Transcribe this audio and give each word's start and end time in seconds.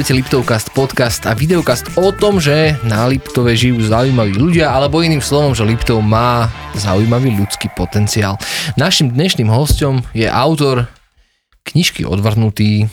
Sledujete 0.00 0.32
Liptovcast 0.32 0.68
podcast 0.72 1.20
a 1.28 1.36
videokast 1.36 1.92
o 2.00 2.08
tom, 2.08 2.40
že 2.40 2.72
na 2.88 3.04
Liptove 3.04 3.52
žijú 3.52 3.84
zaujímaví 3.84 4.32
ľudia, 4.32 4.72
alebo 4.72 5.04
iným 5.04 5.20
slovom, 5.20 5.52
že 5.52 5.60
Liptov 5.60 6.00
má 6.00 6.48
zaujímavý 6.72 7.36
ľudský 7.36 7.68
potenciál. 7.76 8.40
Našim 8.80 9.12
dnešným 9.12 9.52
hostom 9.52 10.00
je 10.16 10.24
autor 10.24 10.88
knižky 11.68 12.08
Odvrnutý, 12.08 12.88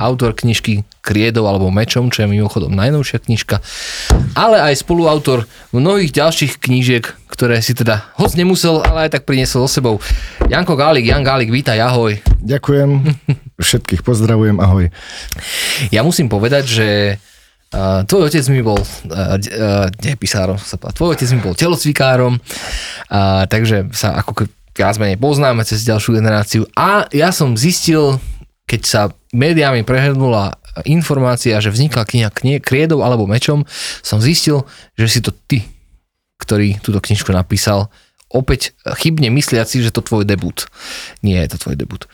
autor 0.00 0.32
knižky 0.32 0.88
Kriedov 1.04 1.44
alebo 1.44 1.68
Mečom, 1.68 2.08
čo 2.08 2.24
je 2.24 2.32
mimochodom 2.32 2.72
najnovšia 2.72 3.20
knižka, 3.20 3.60
ale 4.32 4.64
aj 4.64 4.80
spoluautor 4.80 5.44
mnohých 5.76 6.16
ďalších 6.16 6.56
knížiek, 6.56 7.04
ktoré 7.28 7.60
si 7.60 7.76
teda 7.76 8.08
hoc 8.16 8.32
nemusel, 8.32 8.80
ale 8.80 9.06
aj 9.06 9.20
tak 9.20 9.28
priniesol 9.28 9.68
so 9.68 9.70
sebou. 9.70 10.00
Janko 10.48 10.74
Gálik, 10.74 11.04
Jan 11.04 11.20
Gálik, 11.20 11.52
vítaj, 11.52 11.76
ahoj. 11.76 12.16
Ďakujem, 12.40 13.20
všetkých 13.60 14.00
pozdravujem, 14.00 14.56
ahoj. 14.56 14.88
Ja 15.92 16.00
musím 16.00 16.32
povedať, 16.32 16.64
že 16.64 16.88
Uh, 17.70 18.02
tvoj 18.02 18.26
otec 18.26 18.42
mi 18.50 18.66
bol 18.66 18.82
uh, 18.82 19.38
uh, 19.38 19.86
depisárom, 20.02 20.58
sa 20.58 20.74
povedal, 20.74 20.98
tvoj 20.98 21.10
otec 21.14 21.30
mi 21.30 21.38
bol 21.38 21.54
telocvikárom, 21.54 22.34
uh, 22.34 23.46
takže 23.46 23.94
sa 23.94 24.18
ako 24.18 24.50
viac 24.74 24.98
menej 24.98 25.22
poznáme 25.22 25.62
cez 25.62 25.86
ďalšiu 25.86 26.18
generáciu 26.18 26.66
a 26.74 27.06
ja 27.14 27.30
som 27.30 27.54
zistil, 27.54 28.18
keď 28.70 28.80
sa 28.86 29.10
médiami 29.34 29.82
prehrnula 29.82 30.54
informácia, 30.86 31.58
že 31.58 31.74
vznikla 31.74 32.06
kniha 32.06 32.30
knie, 32.30 32.62
Kriedov 32.62 33.02
alebo 33.02 33.26
Mečom, 33.26 33.66
som 34.06 34.22
zistil, 34.22 34.62
že 34.94 35.06
si 35.10 35.18
to 35.18 35.34
ty, 35.34 35.66
ktorý 36.38 36.78
túto 36.78 37.02
knižku 37.02 37.34
napísal, 37.34 37.90
opäť 38.30 38.78
chybne 39.02 39.26
mysliaci, 39.34 39.82
že 39.82 39.90
to 39.90 40.06
tvoj 40.06 40.22
debut. 40.22 40.70
Nie 41.26 41.42
je 41.42 41.58
to 41.58 41.66
tvoj 41.66 41.74
debut. 41.74 42.06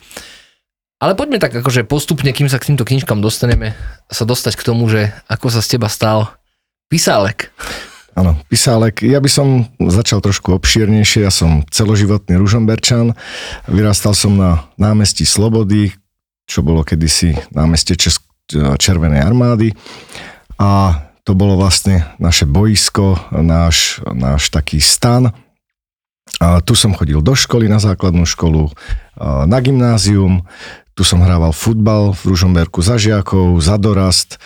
Ale 0.97 1.13
poďme 1.13 1.37
tak 1.37 1.53
akože 1.53 1.85
postupne, 1.85 2.33
kým 2.33 2.49
sa 2.49 2.57
k 2.57 2.73
týmto 2.73 2.89
knižkám 2.89 3.21
dostaneme, 3.21 3.77
sa 4.09 4.25
dostať 4.25 4.57
k 4.57 4.65
tomu, 4.65 4.89
že 4.89 5.13
ako 5.29 5.53
sa 5.53 5.61
z 5.61 5.77
teba 5.77 5.93
stal 5.93 6.33
pisálek. 6.89 7.53
Áno, 8.17 8.33
pisálek. 8.49 9.05
Ja 9.05 9.21
by 9.21 9.29
som 9.29 9.69
začal 9.77 10.25
trošku 10.25 10.57
obšírnejšie. 10.57 11.29
Ja 11.29 11.29
som 11.29 11.69
celoživotný 11.69 12.41
ružomberčan. 12.41 13.13
Vyrastal 13.69 14.17
som 14.17 14.41
na 14.41 14.65
námestí 14.81 15.29
Slobody, 15.29 15.93
čo 16.47 16.63
bolo 16.63 16.87
kedysi 16.87 17.35
námestie 17.51 17.99
Česk- 17.99 18.27
Červenej 18.55 19.27
armády. 19.27 19.75
A 20.57 21.03
to 21.27 21.35
bolo 21.35 21.59
vlastne 21.59 22.07
naše 22.23 22.47
boisko, 22.47 23.19
náš, 23.35 23.99
náš 24.07 24.55
taký 24.55 24.79
stan. 24.79 25.35
A 26.39 26.63
tu 26.63 26.79
som 26.79 26.95
chodil 26.95 27.19
do 27.19 27.35
školy, 27.35 27.67
na 27.67 27.83
základnú 27.83 28.23
školu, 28.23 28.71
na 29.47 29.59
gymnázium. 29.59 30.47
Tu 30.95 31.03
som 31.03 31.21
hrával 31.21 31.51
futbal 31.51 32.15
v 32.15 32.23
Ružomberku 32.31 32.81
za 32.81 32.97
žiakov, 32.97 33.59
za 33.59 33.77
dorast. 33.77 34.39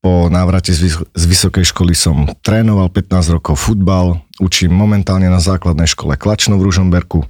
Po 0.00 0.32
návrate 0.32 0.72
z, 0.72 1.04
vysokej 1.12 1.68
školy 1.68 1.92
som 1.92 2.30
trénoval 2.40 2.88
15 2.88 3.36
rokov 3.36 3.58
futbal. 3.60 4.22
Učím 4.40 4.72
momentálne 4.72 5.28
na 5.28 5.42
základnej 5.42 5.90
škole 5.90 6.16
Klačno 6.16 6.56
v 6.56 6.72
Ružomberku. 6.72 7.28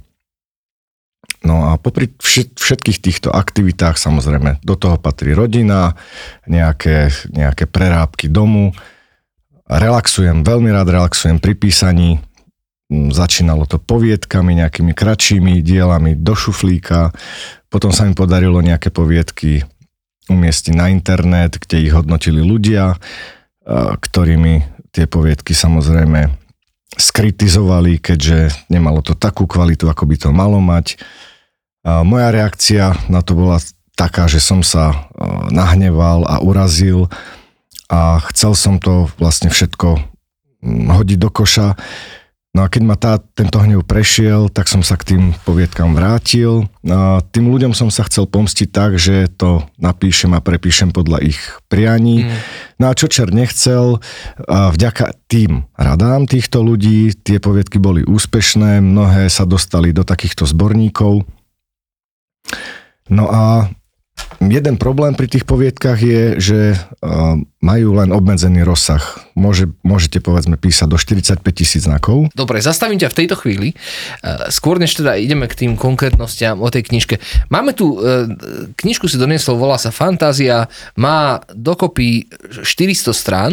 No 1.45 1.69
a 1.69 1.77
popri 1.77 2.09
všetkých 2.57 2.99
týchto 3.01 3.29
aktivitách 3.29 3.99
samozrejme 3.99 4.63
do 4.65 4.73
toho 4.73 4.97
patrí 4.97 5.37
rodina, 5.37 5.93
nejaké, 6.49 7.13
nejaké 7.29 7.69
prerábky 7.69 8.25
domu. 8.25 8.73
Relaxujem, 9.69 10.41
veľmi 10.41 10.73
rád 10.73 10.97
relaxujem 10.97 11.37
pri 11.37 11.53
písaní. 11.53 12.17
Mm, 12.89 13.13
začínalo 13.13 13.67
to 13.69 13.77
poviedkami, 13.77 14.57
nejakými 14.57 14.97
kratšími 14.97 15.61
dielami 15.61 16.17
do 16.17 16.33
šuflíka. 16.33 17.13
Potom 17.67 17.91
sa 17.93 18.07
mi 18.07 18.15
podarilo 18.15 18.63
nejaké 18.63 18.89
poviedky 18.89 19.61
umiestniť 20.27 20.75
na 20.75 20.87
internet, 20.91 21.59
kde 21.59 21.87
ich 21.87 21.93
hodnotili 21.95 22.43
ľudia, 22.43 22.99
ktorými 23.99 24.63
tie 24.91 25.05
poviedky 25.07 25.51
samozrejme 25.51 26.31
skritizovali, 26.97 27.99
keďže 28.01 28.71
nemalo 28.71 29.03
to 29.03 29.13
takú 29.13 29.45
kvalitu, 29.45 29.85
ako 29.91 30.03
by 30.07 30.15
to 30.17 30.29
malo 30.31 30.57
mať. 30.57 30.97
Moja 31.87 32.29
reakcia 32.35 33.07
na 33.07 33.23
to 33.23 33.31
bola 33.31 33.63
taká, 33.97 34.27
že 34.29 34.37
som 34.43 34.61
sa 34.61 34.93
e, 34.93 34.95
nahneval 35.49 36.27
a 36.27 36.43
urazil 36.43 37.09
a 37.89 38.19
chcel 38.29 38.53
som 38.53 38.75
to 38.77 39.07
vlastne 39.17 39.49
všetko 39.49 39.97
hodiť 40.67 41.17
do 41.17 41.29
koša. 41.31 41.73
No 42.55 42.65
a 42.65 42.73
keď 42.73 42.81
ma 42.89 42.97
tá, 42.97 43.21
tento 43.37 43.61
hnev 43.61 43.85
prešiel, 43.85 44.49
tak 44.49 44.65
som 44.65 44.81
sa 44.81 44.97
k 44.97 45.13
tým 45.13 45.23
poviedkam 45.45 45.93
vrátil. 45.93 46.65
A 46.89 47.21
tým 47.21 47.53
ľuďom 47.53 47.77
som 47.77 47.93
sa 47.93 48.01
chcel 48.09 48.25
pomstiť 48.25 48.73
tak, 48.73 48.97
že 48.97 49.29
to 49.29 49.61
napíšem 49.77 50.33
a 50.33 50.41
prepíšem 50.41 50.89
podľa 50.89 51.21
ich 51.21 51.37
prianí. 51.69 52.25
Mm. 52.25 52.33
No 52.81 52.89
a 52.89 52.97
čo 52.97 53.05
čer 53.05 53.29
nechcel, 53.29 54.01
a 54.49 54.73
vďaka 54.73 55.13
tým 55.29 55.69
radám 55.77 56.25
týchto 56.25 56.65
ľudí, 56.65 57.13
tie 57.13 57.37
poviedky 57.37 57.77
boli 57.77 58.01
úspešné, 58.01 58.81
mnohé 58.81 59.29
sa 59.29 59.45
dostali 59.45 59.93
do 59.93 60.01
takýchto 60.01 60.49
zborníkov. 60.49 61.36
No 63.07 63.31
a 63.31 63.71
jeden 64.43 64.75
problém 64.77 65.15
pri 65.17 65.27
tých 65.31 65.47
poviedkach 65.47 65.97
je, 65.97 66.37
že 66.37 66.59
majú 67.63 67.89
len 67.97 68.13
obmedzený 68.13 68.61
rozsah. 68.61 69.01
Môže, 69.33 69.71
môžete 69.81 70.21
povedzme 70.21 70.59
písať 70.59 70.87
do 70.89 70.97
45 70.99 71.41
tisíc 71.55 71.83
znakov. 71.87 72.29
Dobre, 72.35 72.61
zastavím 72.61 73.01
ťa 73.01 73.11
v 73.11 73.17
tejto 73.17 73.35
chvíli. 73.39 73.73
Skôr 74.51 74.77
než 74.77 74.99
teda 74.99 75.17
ideme 75.17 75.49
k 75.49 75.65
tým 75.65 75.73
konkrétnostiam 75.79 76.61
o 76.61 76.69
tej 76.69 76.85
knižke. 76.85 77.17
Máme 77.49 77.73
tu, 77.73 77.97
e, 77.97 78.27
knižku 78.77 79.09
si 79.09 79.17
doniesol, 79.17 79.57
volá 79.57 79.79
sa 79.79 79.89
Fantázia, 79.89 80.69
má 80.99 81.41
dokopy 81.55 82.29
400 82.61 83.13
strán. 83.15 83.51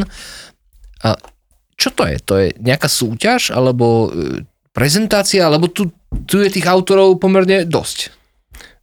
Čo 1.75 1.89
to 1.91 2.07
je? 2.07 2.17
To 2.29 2.35
je 2.39 2.47
nejaká 2.61 2.87
súťaž, 2.87 3.51
alebo 3.51 4.09
e, 4.09 4.47
prezentácia, 4.71 5.47
alebo 5.47 5.67
tu, 5.67 5.91
tu 6.27 6.39
je 6.39 6.51
tých 6.51 6.67
autorov 6.71 7.19
pomerne 7.19 7.67
dosť? 7.67 8.24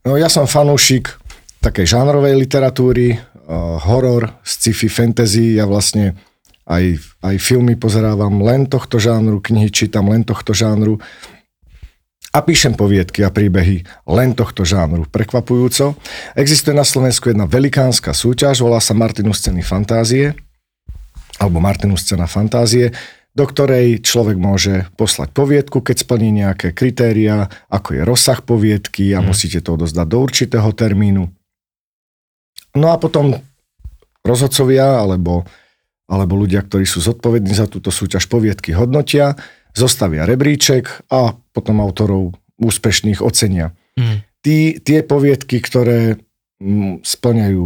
No 0.02 0.18
ja 0.18 0.26
som 0.26 0.50
fanúšik 0.50 1.14
takej 1.62 1.94
žánrovej 1.94 2.34
literatúry, 2.34 3.14
uh, 3.14 3.78
horor, 3.86 4.34
sci-fi, 4.42 4.90
fantasy. 4.90 5.54
Ja 5.54 5.70
vlastne 5.70 6.18
aj, 6.66 6.98
aj 7.22 7.36
filmy 7.38 7.78
pozerávam 7.78 8.42
len 8.42 8.66
tohto 8.66 8.98
žánru, 8.98 9.38
knihy 9.38 9.70
čítam 9.70 10.10
len 10.10 10.26
tohto 10.26 10.50
žánru 10.50 10.98
a 12.34 12.38
píšem 12.42 12.74
poviedky 12.74 13.22
a 13.22 13.30
príbehy 13.30 13.86
len 14.10 14.34
tohto 14.34 14.66
žánru. 14.66 15.06
Prekvapujúco. 15.06 15.94
Existuje 16.34 16.74
na 16.74 16.82
Slovensku 16.82 17.30
jedna 17.30 17.46
velikánska 17.46 18.10
súťaž, 18.10 18.58
volá 18.58 18.82
sa 18.82 18.98
Martinus 18.98 19.38
ceny 19.38 19.62
fantázie, 19.62 20.34
alebo 21.38 21.62
Martinus 21.62 22.02
cena 22.10 22.26
fantázie 22.26 22.90
do 23.32 23.44
ktorej 23.48 24.04
človek 24.04 24.36
môže 24.36 24.88
poslať 25.00 25.32
poviedku, 25.32 25.80
keď 25.80 26.04
splní 26.04 26.44
nejaké 26.44 26.76
kritéria, 26.76 27.48
ako 27.72 27.96
je 27.96 28.02
rozsah 28.04 28.40
poviedky 28.44 29.16
a 29.16 29.24
mm. 29.24 29.26
musíte 29.32 29.60
to 29.64 29.80
odozdať 29.80 30.06
do 30.06 30.18
určitého 30.20 30.70
termínu. 30.76 31.24
No 32.76 32.86
a 32.92 32.96
potom 33.00 33.40
rozhodcovia 34.20 35.00
alebo, 35.00 35.48
alebo 36.08 36.34
ľudia, 36.36 36.60
ktorí 36.60 36.84
sú 36.84 37.00
zodpovední 37.00 37.56
za 37.56 37.68
túto 37.68 37.88
súťaž 37.88 38.28
poviedky 38.28 38.76
hodnotia, 38.76 39.36
zostavia 39.72 40.28
rebríček 40.28 41.08
a 41.08 41.32
potom 41.56 41.80
autorov 41.80 42.36
úspešných 42.60 43.24
ocenia. 43.24 43.72
Mm. 43.96 44.16
Tí, 44.44 44.58
tie 44.76 45.00
poviedky, 45.00 45.64
ktoré 45.64 46.20
mm, 46.60 47.00
splňajú 47.00 47.64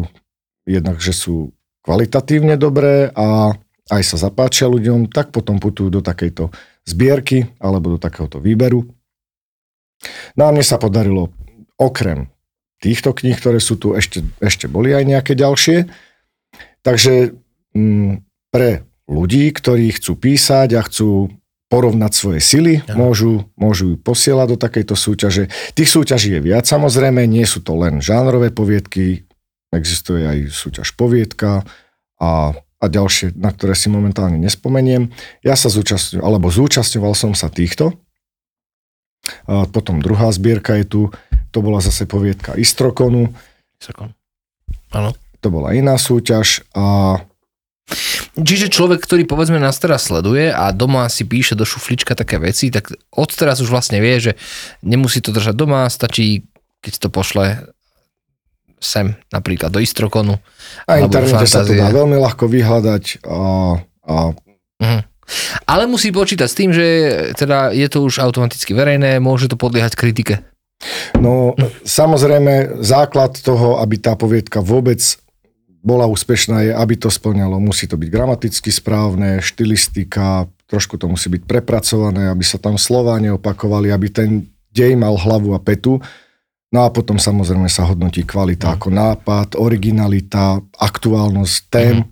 jednak, 0.71 1.03
že 1.03 1.11
sú 1.11 1.51
kvalitatívne 1.83 2.55
dobré 2.55 3.11
a 3.15 3.55
aj 3.91 4.03
sa 4.03 4.17
zapáčia 4.19 4.67
ľuďom, 4.67 5.11
tak 5.11 5.31
potom 5.31 5.63
putujú 5.63 5.89
do 5.89 6.03
takejto 6.03 6.51
zbierky 6.87 7.47
alebo 7.63 7.95
do 7.95 7.99
takéhoto 7.99 8.43
výberu. 8.43 8.87
No 10.35 10.43
a 10.47 10.53
mne 10.53 10.67
sa 10.67 10.77
podarilo 10.77 11.33
okrem 11.79 12.29
týchto 12.83 13.17
kníh, 13.17 13.37
ktoré 13.39 13.59
sú 13.63 13.81
tu, 13.81 13.97
ešte, 13.97 14.21
ešte 14.43 14.69
boli 14.69 14.93
aj 14.93 15.05
nejaké 15.07 15.33
ďalšie. 15.33 15.89
Takže 16.85 17.35
m, 17.75 17.81
mm, 17.81 18.13
pre 18.53 18.87
ľudí, 19.07 19.51
ktorí 19.55 19.95
chcú 19.97 20.19
písať 20.19 20.79
a 20.79 20.83
chcú 20.83 21.31
porovnať 21.67 22.13
svoje 22.15 22.41
sily, 22.43 22.75
ja. 22.87 22.95
môžu, 22.95 23.51
môžu 23.59 23.95
ju 23.95 23.97
posielať 23.99 24.55
do 24.55 24.59
takejto 24.59 24.95
súťaže. 24.95 25.51
Tých 25.75 25.91
súťaží 25.91 26.39
je 26.39 26.41
viac 26.43 26.63
samozrejme, 26.63 27.27
nie 27.27 27.43
sú 27.43 27.59
to 27.59 27.75
len 27.75 27.99
žánrové 27.99 28.55
poviedky, 28.55 29.27
existuje 29.75 30.23
aj 30.23 30.39
súťaž 30.55 30.95
poviedka 30.95 31.67
a 32.23 32.55
a 32.77 32.85
ďalšie, 32.87 33.37
na 33.37 33.53
ktoré 33.53 33.73
si 33.73 33.89
momentálne 33.89 34.37
nespomeniem. 34.37 35.09
Ja 35.41 35.57
sa 35.57 35.73
zúčastňujem, 35.73 36.21
alebo 36.21 36.53
zúčastňoval 36.53 37.17
som 37.17 37.33
sa 37.33 37.49
týchto. 37.49 37.97
A 39.49 39.67
potom 39.67 39.99
druhá 39.99 40.31
zbierka 40.31 40.77
je 40.79 40.87
tu, 40.87 41.01
to 41.51 41.59
bola 41.65 41.81
zase 41.81 42.05
poviedka 42.05 42.55
Istrokonu. 42.55 43.33
Istrokon. 43.81 44.13
Áno. 44.93 45.17
To 45.41 45.49
bola 45.49 45.73
iná 45.73 45.97
súťaž 45.97 46.65
a 46.77 47.19
Čiže 48.37 48.69
človek, 48.69 49.01
ktorý 49.01 49.25
povedzme 49.25 49.63
nás 49.63 49.79
teraz 49.79 50.11
sleduje 50.11 50.51
a 50.51 50.75
doma 50.75 51.07
si 51.07 51.23
píše 51.25 51.55
do 51.55 51.63
šuflička 51.63 52.19
také 52.19 52.37
veci, 52.37 52.69
tak 52.69 52.93
od 53.15 53.31
teraz 53.31 53.63
už 53.63 53.71
vlastne 53.71 54.03
vie, 54.03 54.19
že 54.19 54.33
nemusí 54.83 55.23
to 55.23 55.33
držať 55.33 55.55
doma, 55.55 55.87
stačí, 55.89 56.45
keď 56.83 56.93
to 56.99 57.09
pošle 57.09 57.45
sem 58.81 59.17
napríklad 59.33 59.73
do 59.73 59.81
Istrokonu. 59.81 60.37
Do 60.87 60.97
internete 61.01 61.49
sa 61.49 61.65
to 61.65 61.73
dá 61.73 61.89
veľmi 61.91 62.17
ľahko 62.21 62.45
vyhľadať 62.49 63.25
a, 63.25 63.41
a 64.07 64.15
Mhm. 64.77 65.01
Ale 65.67 65.91
musí 65.91 66.15
počítať 66.15 66.47
s 66.47 66.59
tým, 66.59 66.71
že 66.71 66.87
teda 67.35 67.75
je 67.75 67.89
to 67.91 68.07
už 68.07 68.23
automaticky 68.23 68.71
verejné, 68.71 69.19
môže 69.19 69.51
to 69.51 69.59
podliehať 69.59 69.99
kritike. 69.99 70.47
No, 71.19 71.57
samozrejme, 71.83 72.85
základ 72.85 73.35
toho, 73.41 73.83
aby 73.83 73.99
tá 73.99 74.15
poviedka 74.15 74.63
vôbec 74.63 75.01
bola 75.83 76.07
úspešná, 76.07 76.71
je, 76.71 76.73
aby 76.75 76.95
to 76.99 77.11
splňalo. 77.11 77.59
Musí 77.59 77.91
to 77.91 77.99
byť 77.99 78.09
gramaticky 78.11 78.71
správne, 78.71 79.43
štilistika, 79.43 80.47
trošku 80.67 80.99
to 80.99 81.11
musí 81.11 81.31
byť 81.31 81.43
prepracované, 81.47 82.31
aby 82.31 82.45
sa 82.47 82.59
tam 82.59 82.79
slova 82.79 83.19
neopakovali, 83.23 83.91
aby 83.91 84.07
ten 84.11 84.31
dej 84.71 84.95
mal 84.99 85.15
hlavu 85.15 85.55
a 85.55 85.61
petu. 85.63 85.99
No 86.77 86.85
a 86.85 86.93
potom 86.93 87.17
samozrejme 87.17 87.73
sa 87.73 87.89
hodnotí 87.89 88.29
kvalita 88.29 88.77
ako 88.77 88.93
nápad, 88.93 89.57
originalita, 89.57 90.61
aktuálnosť 90.77 91.57
tém. 91.73 92.05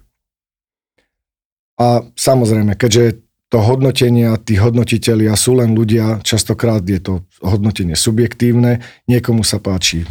A 1.76 2.00
samozrejme, 2.16 2.72
keďže 2.72 3.20
to 3.52 3.60
hodnotenie, 3.60 4.32
a 4.32 4.40
tí 4.40 4.56
hodnotitelia 4.56 5.36
sú 5.36 5.60
len 5.60 5.76
ľudia, 5.76 6.24
častokrát 6.24 6.80
je 6.80 6.96
to 6.96 7.14
hodnotenie 7.44 7.92
subjektívne, 7.92 8.80
niekomu 9.04 9.44
sa 9.44 9.60
páči 9.60 10.08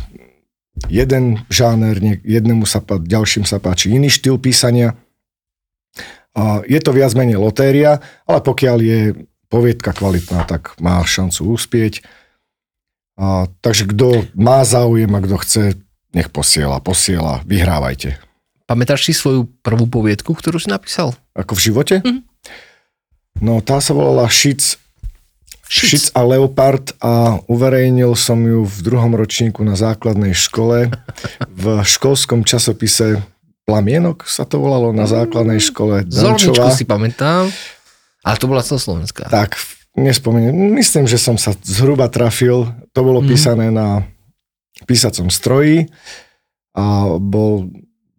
jeden 0.86 1.42
žáner, 1.50 1.98
jednému 2.22 2.70
sa 2.70 2.78
páči, 2.78 3.10
ďalším 3.10 3.46
sa 3.50 3.58
páči 3.58 3.90
iný 3.90 4.14
štýl 4.14 4.38
písania. 4.38 4.94
A 6.38 6.62
je 6.70 6.78
to 6.78 6.94
viac 6.94 7.10
menej 7.18 7.42
lotéria, 7.42 8.06
ale 8.30 8.40
pokiaľ 8.46 8.78
je 8.86 9.00
poviedka 9.50 9.98
kvalitná, 9.98 10.46
tak 10.46 10.78
má 10.78 11.02
šancu 11.02 11.58
uspieť. 11.58 12.06
A, 13.14 13.46
takže 13.62 13.90
kto 13.90 14.26
má 14.34 14.66
záujem 14.66 15.10
a 15.14 15.20
kto 15.22 15.36
chce, 15.42 15.64
nech 16.14 16.30
posiela, 16.34 16.82
posiela, 16.82 17.46
vyhrávajte. 17.46 18.18
Pamätáš 18.66 19.06
si 19.06 19.14
svoju 19.14 19.46
prvú 19.62 19.86
poviedku, 19.86 20.34
ktorú 20.34 20.58
si 20.58 20.72
napísal? 20.72 21.14
Ako 21.38 21.54
v 21.54 21.64
živote? 21.72 21.96
Mhm. 22.02 22.22
No 23.42 23.60
tá 23.66 23.82
sa 23.82 23.98
volala 23.98 24.30
Šic, 24.30 24.78
Šic. 25.66 25.90
Šic 25.90 26.04
a 26.14 26.22
Leopard 26.22 26.94
a 27.02 27.42
uverejnil 27.50 28.14
som 28.14 28.38
ju 28.46 28.62
v 28.62 28.78
druhom 28.86 29.18
ročníku 29.18 29.66
na 29.66 29.74
základnej 29.74 30.38
škole 30.38 30.94
v 31.50 31.66
školskom 31.82 32.46
časopise 32.46 33.26
Plamienok 33.64 34.28
sa 34.28 34.44
to 34.44 34.60
volalo 34.60 34.92
na 34.92 35.08
základnej 35.08 35.58
škole 35.64 36.04
Zorničku 36.06 36.68
si 36.76 36.84
pamätám, 36.84 37.48
ale 38.22 38.36
to 38.36 38.46
bola 38.46 38.60
celoslovenská. 38.60 39.32
Tak, 39.32 39.56
nespomeniem. 39.94 40.54
Myslím, 40.74 41.06
že 41.06 41.22
som 41.22 41.38
sa 41.38 41.54
zhruba 41.62 42.10
trafil. 42.10 42.70
To 42.94 43.00
bolo 43.02 43.22
Mhm. 43.22 43.28
písané 43.30 43.68
na 43.70 44.06
písacom 44.90 45.30
stroji 45.30 45.88
a 46.74 47.16
bol, 47.22 47.70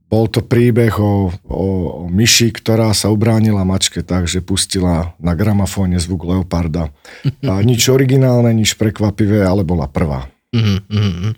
bol 0.06 0.31
to 0.31 0.38
príbeh 0.38 0.94
o, 1.03 1.35
o, 1.50 1.67
o 2.06 2.06
myši, 2.06 2.55
ktorá 2.55 2.94
sa 2.94 3.11
ubránila 3.11 3.67
mačke 3.67 4.06
tak, 4.06 4.31
že 4.31 4.38
pustila 4.38 5.19
na 5.19 5.35
gramafóne 5.35 5.99
zvuk 5.99 6.23
leoparda. 6.23 6.94
A 7.43 7.59
nič 7.69 7.91
originálne, 7.91 8.55
nič 8.55 8.79
prekvapivé, 8.79 9.43
ale 9.43 9.67
bola 9.67 9.91
prvá. 9.91 10.31
Mhm, 10.55 10.77
mhm, 10.87 11.11
mhm. 11.11 11.32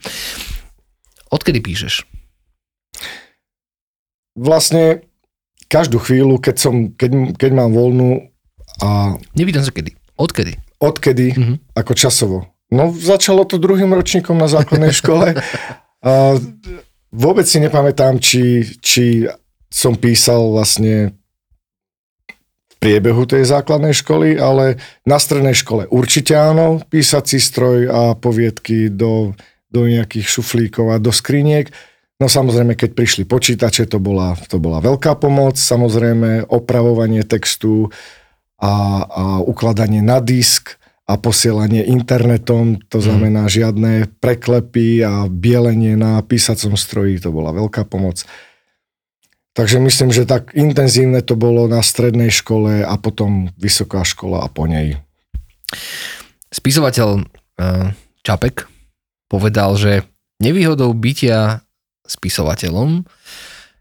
Odkedy 1.33 1.65
píšeš? 1.65 2.05
Vlastne 4.37 5.01
každú 5.67 5.97
chvíľu, 5.99 6.37
keď, 6.39 6.57
som, 6.61 6.75
keď, 6.93 7.35
keď 7.41 7.51
mám 7.57 7.73
voľnú 7.73 8.29
a 8.85 9.17
Nepýtam 9.33 9.65
sa 9.65 9.73
kedy. 9.73 9.97
Odkedy? 10.17 10.57
odkedy, 10.77 11.33
Mhm. 11.33 11.55
ako 11.73 11.93
časovo. 11.95 12.39
No 12.69 12.93
začalo 12.93 13.49
to 13.49 13.57
druhým 13.57 13.97
ročníkom 13.97 14.37
na 14.37 14.45
základnej 14.45 14.93
škole. 15.01 15.33
A 16.05 16.37
vôbec 17.09 17.49
si 17.49 17.57
nepamätám, 17.57 18.21
či, 18.21 18.61
či 18.79 19.25
som 19.73 19.97
písal 19.97 20.53
vlastne 20.53 21.17
v 22.69 22.75
priebehu 22.77 23.25
tej 23.25 23.49
základnej 23.49 23.97
školy, 23.97 24.37
ale 24.37 24.77
na 25.03 25.17
strednej 25.17 25.57
škole 25.57 25.89
určite 25.89 26.37
áno, 26.37 26.77
písací 26.85 27.41
stroj 27.41 27.89
a 27.89 28.01
poviedky 28.13 28.93
do, 28.93 29.33
do 29.73 29.89
nejakých 29.89 30.29
šuflíkov 30.29 30.93
a 30.93 31.01
do 31.01 31.09
skriniek. 31.09 31.73
No 32.17 32.29
samozrejme, 32.29 32.77
keď 32.77 32.91
prišli 32.93 33.25
počítače, 33.25 33.89
to 33.89 33.97
bola, 33.97 34.37
to 34.49 34.61
bola 34.61 34.81
veľká 34.81 35.17
pomoc, 35.17 35.57
samozrejme 35.57 36.49
opravovanie 36.49 37.25
textu 37.25 37.89
a, 38.57 38.73
a 39.05 39.25
ukladanie 39.45 40.01
na 40.01 40.21
disk 40.21 40.81
a 41.07 41.15
posielanie 41.15 41.87
internetom, 41.87 42.83
to 42.91 42.99
znamená 42.99 43.47
žiadne 43.47 44.11
preklepy 44.19 45.07
a 45.07 45.31
bielenie 45.31 45.95
na 45.95 46.19
písacom 46.19 46.75
stroji, 46.75 47.23
to 47.23 47.31
bola 47.31 47.55
veľká 47.55 47.87
pomoc. 47.87 48.27
Takže 49.57 49.81
myslím, 49.81 50.11
že 50.13 50.29
tak 50.29 50.53
intenzívne 50.53 51.23
to 51.25 51.39
bolo 51.39 51.65
na 51.71 51.81
strednej 51.81 52.29
škole 52.29 52.85
a 52.85 52.95
potom 53.01 53.55
vysoká 53.57 54.05
škola 54.05 54.45
a 54.45 54.53
po 54.53 54.69
nej. 54.69 55.01
Spisovateľ 56.53 57.23
eh, 57.23 57.95
Čapek 58.27 58.67
povedal, 59.31 59.79
že 59.79 60.05
nevýhodou 60.43 60.93
bytia 60.93 61.65
spisovateľom 62.05 63.07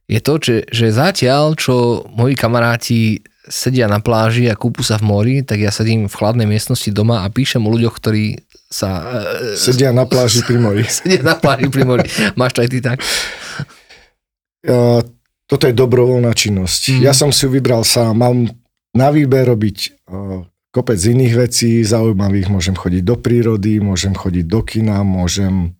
je 0.05 0.19
to, 0.21 0.33
že, 0.37 0.57
že 0.69 0.93
zatiaľ, 0.93 1.57
čo 1.57 2.05
moji 2.13 2.37
kamaráti 2.37 3.25
sedia 3.49 3.85
na 3.85 4.01
pláži 4.01 4.49
a 4.49 4.57
kúpu 4.57 4.81
sa 4.81 4.97
v 4.97 5.05
mori, 5.05 5.35
tak 5.45 5.61
ja 5.61 5.69
sedím 5.69 6.09
v 6.09 6.15
chladnej 6.15 6.49
miestnosti 6.49 6.89
doma 6.89 7.25
a 7.25 7.29
píšem 7.29 7.61
o 7.61 7.69
ľuďoch, 7.69 7.95
ktorí 7.97 8.41
sa 8.69 8.89
eh, 9.01 9.55
Sedia 9.55 9.93
na 9.93 10.09
pláži 10.09 10.41
pri 10.43 10.57
mori. 10.57 10.83
sedia 10.99 11.21
na 11.21 11.37
pláži 11.37 11.69
pri 11.69 11.83
mori. 11.85 12.05
Máš 12.35 12.57
to 12.57 12.59
aj 12.65 12.69
ty 12.69 12.79
tak? 12.81 12.97
Uh, 14.65 14.99
toto 15.45 15.69
je 15.69 15.77
dobrovoľná 15.77 16.33
činnosť. 16.33 16.81
Mhm. 16.97 17.01
Ja 17.05 17.13
som 17.13 17.29
si 17.29 17.45
ju 17.45 17.53
vybral 17.53 17.85
sám. 17.85 18.17
Mám 18.17 18.49
na 18.97 19.13
výber 19.13 19.45
robiť 19.45 19.77
uh, 20.09 20.41
kopec 20.73 20.97
iných 20.97 21.33
vecí 21.37 21.85
zaujímavých. 21.85 22.49
Môžem 22.49 22.75
chodiť 22.75 23.03
do 23.05 23.15
prírody, 23.15 23.77
môžem 23.79 24.17
chodiť 24.17 24.45
do 24.49 24.61
kina, 24.65 25.05
môžem 25.05 25.77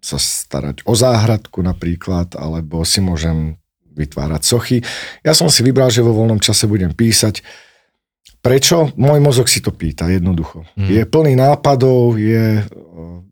sa 0.00 0.22
starať 0.22 0.86
o 0.86 0.94
záhradku 0.94 1.66
napríklad, 1.66 2.38
alebo 2.38 2.86
si 2.86 3.02
môžem 3.02 3.58
vytvárať 3.96 4.42
sochy. 4.44 4.78
Ja 5.24 5.32
som 5.32 5.48
si 5.48 5.64
vybral, 5.64 5.88
že 5.88 6.04
vo 6.04 6.12
voľnom 6.12 6.38
čase 6.38 6.68
budem 6.68 6.92
písať. 6.92 7.40
Prečo? 8.44 8.94
Môj 8.94 9.18
mozog 9.18 9.48
si 9.48 9.64
to 9.64 9.72
pýta 9.72 10.06
jednoducho. 10.12 10.68
Mhm. 10.76 10.92
Je 10.92 11.02
plný 11.08 11.32
nápadov, 11.34 12.20
je... 12.20 12.62
uh, 12.62 13.24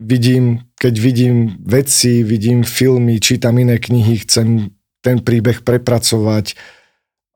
Vidím, 0.00 0.64
keď 0.80 0.94
vidím 0.96 1.36
veci, 1.60 2.24
vidím 2.24 2.64
filmy, 2.64 3.20
čítam 3.20 3.60
iné 3.60 3.76
knihy, 3.76 4.24
chcem 4.24 4.72
ten 5.04 5.20
príbeh 5.20 5.60
prepracovať. 5.60 6.56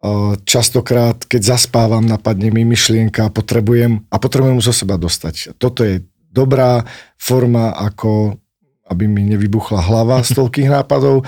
Uh, 0.00 0.40
Častokrát, 0.48 1.28
keď 1.28 1.60
zaspávam, 1.60 2.08
napadne 2.08 2.48
mi 2.48 2.64
myšlienka 2.64 3.28
a 3.28 3.34
potrebujem, 3.34 4.08
a 4.08 4.16
potrebujem 4.16 4.64
zo 4.64 4.72
seba 4.72 4.96
dostať. 4.96 5.60
Toto 5.60 5.84
je 5.84 6.08
dobrá 6.32 6.88
forma, 7.20 7.68
ako 7.76 8.40
aby 8.88 9.04
mi 9.08 9.28
nevybuchla 9.28 9.80
hlava 9.84 10.20
z 10.24 10.36
toľkých 10.36 10.68
nápadov. 10.68 11.24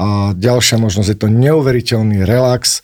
A 0.00 0.06
ďalšia 0.32 0.80
možnosť 0.80 1.08
je 1.12 1.18
to 1.18 1.28
neuveriteľný 1.28 2.24
relax. 2.24 2.80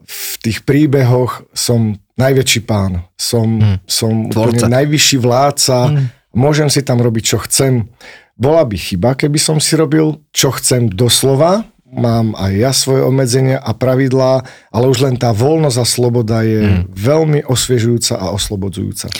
V 0.00 0.32
tých 0.40 0.64
príbehoch 0.64 1.44
som 1.52 2.00
najväčší 2.16 2.64
pán, 2.64 3.04
som, 3.14 3.60
Hmm. 3.60 3.76
som 3.84 4.32
Tvorca. 4.32 4.64
úplne 4.64 4.80
najvyšší 4.80 5.16
vládca, 5.18 5.76
Mm. 5.92 6.04
môžem 6.32 6.68
si 6.72 6.80
tam 6.80 6.98
robiť, 6.98 7.24
čo 7.26 7.38
chcem. 7.44 7.84
Bola 8.32 8.64
by 8.64 8.76
chyba, 8.76 9.12
keby 9.12 9.36
som 9.36 9.60
si 9.60 9.76
robil, 9.76 10.24
čo 10.32 10.56
chcem 10.56 10.88
doslova, 10.88 11.68
mám 11.84 12.32
aj 12.32 12.52
ja 12.56 12.72
svoje 12.72 13.04
obmedzenia 13.04 13.60
a 13.60 13.76
pravidlá, 13.76 14.40
ale 14.72 14.84
už 14.88 15.04
len 15.04 15.20
tá 15.20 15.28
voľnosť 15.28 15.76
a 15.76 15.84
sloboda 15.84 16.40
je 16.40 16.60
Mm. 16.64 16.82
veľmi 16.88 17.40
osviežujúca 17.44 18.16
a 18.16 18.32
oslobodzujúca. 18.32 19.12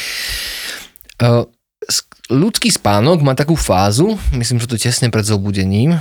Uh, 1.21 1.45
ľudský 2.33 2.73
spánok 2.73 3.21
má 3.21 3.37
takú 3.37 3.55
fázu, 3.55 4.17
myslím, 4.33 4.59
že 4.59 4.71
to 4.71 4.81
tesne 4.81 5.13
pred 5.13 5.29
zobudením, 5.29 6.01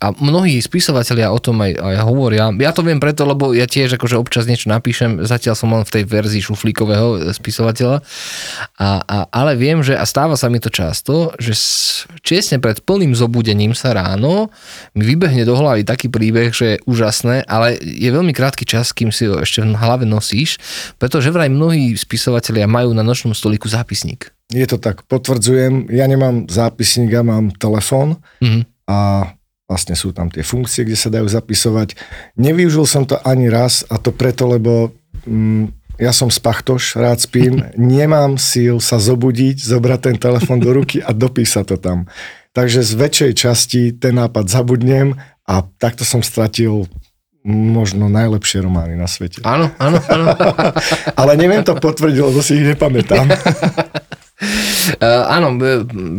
a 0.00 0.16
mnohí 0.16 0.56
spisovatelia 0.64 1.28
o 1.28 1.36
tom 1.36 1.60
aj, 1.60 1.76
aj 1.76 1.96
hovoria. 2.08 2.48
Ja 2.56 2.72
to 2.72 2.80
viem 2.80 2.96
preto, 2.96 3.28
lebo 3.28 3.52
ja 3.52 3.68
tiež 3.68 4.00
akože 4.00 4.16
občas 4.16 4.48
niečo 4.48 4.72
napíšem, 4.72 5.28
zatiaľ 5.28 5.52
som 5.52 5.68
len 5.76 5.84
v 5.84 5.92
tej 5.92 6.04
verzii 6.08 6.40
šuflíkového 6.40 7.36
spisovateľa, 7.36 8.00
a, 8.80 8.88
a, 9.04 9.16
ale 9.28 9.60
viem, 9.60 9.84
že 9.84 9.92
a 9.92 10.08
stáva 10.08 10.40
sa 10.40 10.48
mi 10.48 10.56
to 10.56 10.72
často, 10.72 11.36
že 11.36 11.52
česne 12.24 12.56
pred 12.56 12.80
plným 12.80 13.12
zobudením 13.12 13.76
sa 13.76 13.92
ráno 13.92 14.48
mi 14.96 15.04
vybehne 15.04 15.44
do 15.44 15.52
hlavy 15.52 15.84
taký 15.84 16.08
príbeh, 16.08 16.56
že 16.56 16.64
je 16.64 16.82
úžasné, 16.88 17.44
ale 17.44 17.76
je 17.76 18.08
veľmi 18.08 18.32
krátky 18.32 18.64
čas, 18.64 18.96
kým 18.96 19.12
si 19.12 19.28
ho 19.28 19.36
ešte 19.44 19.60
v 19.60 19.76
hlave 19.76 20.08
nosíš, 20.08 20.56
pretože 20.96 21.28
vraj 21.28 21.52
mnohí 21.52 21.92
spisovatelia 21.92 22.64
majú 22.64 22.96
na 22.96 23.04
nočnom 23.04 23.36
stoliku 23.36 23.68
zápisník. 23.68 24.32
Je 24.50 24.66
to 24.66 24.76
tak, 24.76 25.06
potvrdzujem, 25.06 25.86
ja 25.88 26.04
nemám 26.04 26.46
zápisník, 26.46 27.08
ja 27.08 27.22
mám 27.22 27.50
telefón 27.52 28.18
Mhm. 28.42 28.66
a 28.84 28.98
vlastne 29.64 29.94
sú 29.94 30.10
tam 30.10 30.26
tie 30.26 30.42
funkcie, 30.42 30.82
kde 30.82 30.98
sa 30.98 31.06
dajú 31.08 31.26
zapisovať. 31.26 31.94
Nevyužil 32.34 32.82
som 32.84 33.06
to 33.06 33.14
ani 33.22 33.46
raz 33.46 33.86
a 33.86 33.96
to 33.96 34.10
preto, 34.10 34.44
lebo 34.44 34.90
mm, 35.22 35.70
ja 35.96 36.10
som 36.10 36.26
spachtoš, 36.26 36.96
rád 36.96 37.20
spím, 37.20 37.62
nemám 37.78 38.34
síl 38.34 38.78
sa 38.78 38.98
zobudiť, 38.98 39.62
zobrať 39.62 40.00
ten 40.02 40.16
telefon 40.16 40.58
do 40.58 40.74
ruky 40.74 40.98
a 40.98 41.14
dopísať 41.14 41.64
to 41.64 41.76
tam. 41.78 41.98
takže 42.50 42.82
z 42.82 42.92
väčšej 42.92 43.32
časti 43.32 43.82
ten 43.94 44.18
nápad 44.18 44.50
zabudnem 44.50 45.14
a 45.46 45.62
takto 45.78 46.02
som 46.02 46.18
stratil 46.18 46.90
možno 47.46 48.10
najlepšie 48.10 48.58
romány 48.60 48.98
na 48.98 49.06
svete. 49.06 49.40
Áno, 49.42 49.70
áno, 49.78 50.02
áno. 50.02 50.34
Ale 51.20 51.38
neviem 51.38 51.62
to 51.62 51.72
potvrdiť, 51.72 52.18
lebo 52.20 52.42
si 52.42 52.58
ich 52.58 52.66
nepamätám. 52.66 53.30
Uh, 54.40 55.24
áno, 55.36 55.60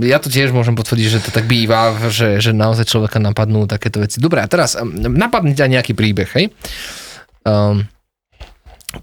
ja 0.06 0.22
to 0.22 0.30
tiež 0.30 0.54
môžem 0.54 0.78
potvrdiť, 0.78 1.08
že 1.10 1.24
to 1.26 1.32
tak 1.34 1.50
býva, 1.50 1.98
že, 2.14 2.38
že 2.38 2.54
naozaj 2.54 2.86
človeka 2.86 3.18
napadnú 3.18 3.66
takéto 3.66 4.02
veci. 4.02 4.22
Dobre, 4.22 4.46
a 4.46 4.48
teraz 4.48 4.78
napadne 4.94 5.58
ťa 5.58 5.72
nejaký 5.72 5.98
príbeh, 5.98 6.30
hej? 6.38 6.54
Um, 7.42 7.90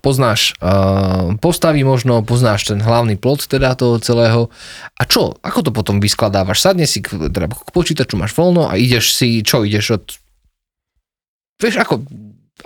poznáš 0.05 0.53
uh, 0.61 1.35
postavy 1.41 1.81
možno, 1.81 2.21
poznáš 2.21 2.69
ten 2.69 2.79
hlavný 2.79 3.17
plot 3.17 3.49
teda 3.49 3.73
toho 3.73 3.97
celého 3.99 4.53
a 5.01 5.03
čo, 5.09 5.41
ako 5.41 5.65
to 5.65 5.71
potom 5.73 5.97
vyskladávaš? 5.99 6.61
Sadne 6.61 6.85
si 6.85 7.01
k, 7.01 7.17
teda 7.33 7.49
k 7.49 7.71
počítaču, 7.73 8.21
máš 8.21 8.37
voľno 8.37 8.69
a 8.69 8.77
ideš 8.77 9.17
si, 9.17 9.41
čo 9.41 9.65
ideš 9.65 9.97
od... 9.97 10.05
Vieš, 11.59 11.83
ako, 11.83 12.05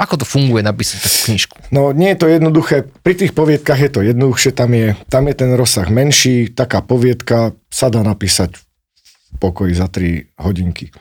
ako 0.01 0.25
to 0.25 0.27
funguje 0.29 0.65
napísať 0.65 1.05
takú 1.05 1.19
knižku? 1.29 1.55
No 1.69 1.93
nie 1.93 2.17
je 2.17 2.19
to 2.25 2.27
jednoduché, 2.29 2.89
pri 3.05 3.15
tých 3.17 3.37
poviedkach 3.37 3.77
je 3.77 3.91
to 3.93 4.01
jednoduchšie, 4.01 4.57
tam 4.57 4.73
je, 4.73 4.97
tam 5.13 5.29
je 5.29 5.35
ten 5.37 5.51
rozsah 5.53 5.89
menší, 5.93 6.53
taká 6.53 6.81
poviedka 6.81 7.53
sa 7.69 7.93
dá 7.93 8.01
napísať 8.01 8.57
v 8.57 9.37
pokoji 9.37 9.73
za 9.77 9.93
3 9.93 10.41
hodinky. 10.41 10.93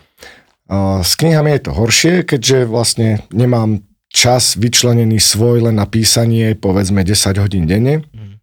S 1.04 1.20
knihami 1.20 1.56
je 1.60 1.62
to 1.68 1.72
horšie, 1.76 2.24
keďže 2.24 2.68
vlastne 2.68 3.24
nemám 3.32 3.84
čas 4.12 4.60
vyčlenený 4.60 5.20
svoj 5.20 5.72
len 5.72 5.80
na 5.80 5.88
písanie, 5.88 6.56
povedzme 6.56 7.04
10 7.04 7.40
hodín 7.40 7.68
denne. 7.68 8.04
Mhm. 8.12 8.40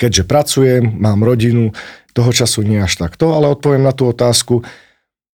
Keďže 0.00 0.22
pracujem, 0.24 0.84
mám 1.00 1.20
rodinu, 1.20 1.72
toho 2.12 2.32
času 2.32 2.60
nie 2.60 2.76
až 2.76 3.00
takto, 3.00 3.32
ale 3.32 3.48
odpoviem 3.48 3.84
na 3.84 3.96
tú 3.96 4.04
otázku. 4.08 4.60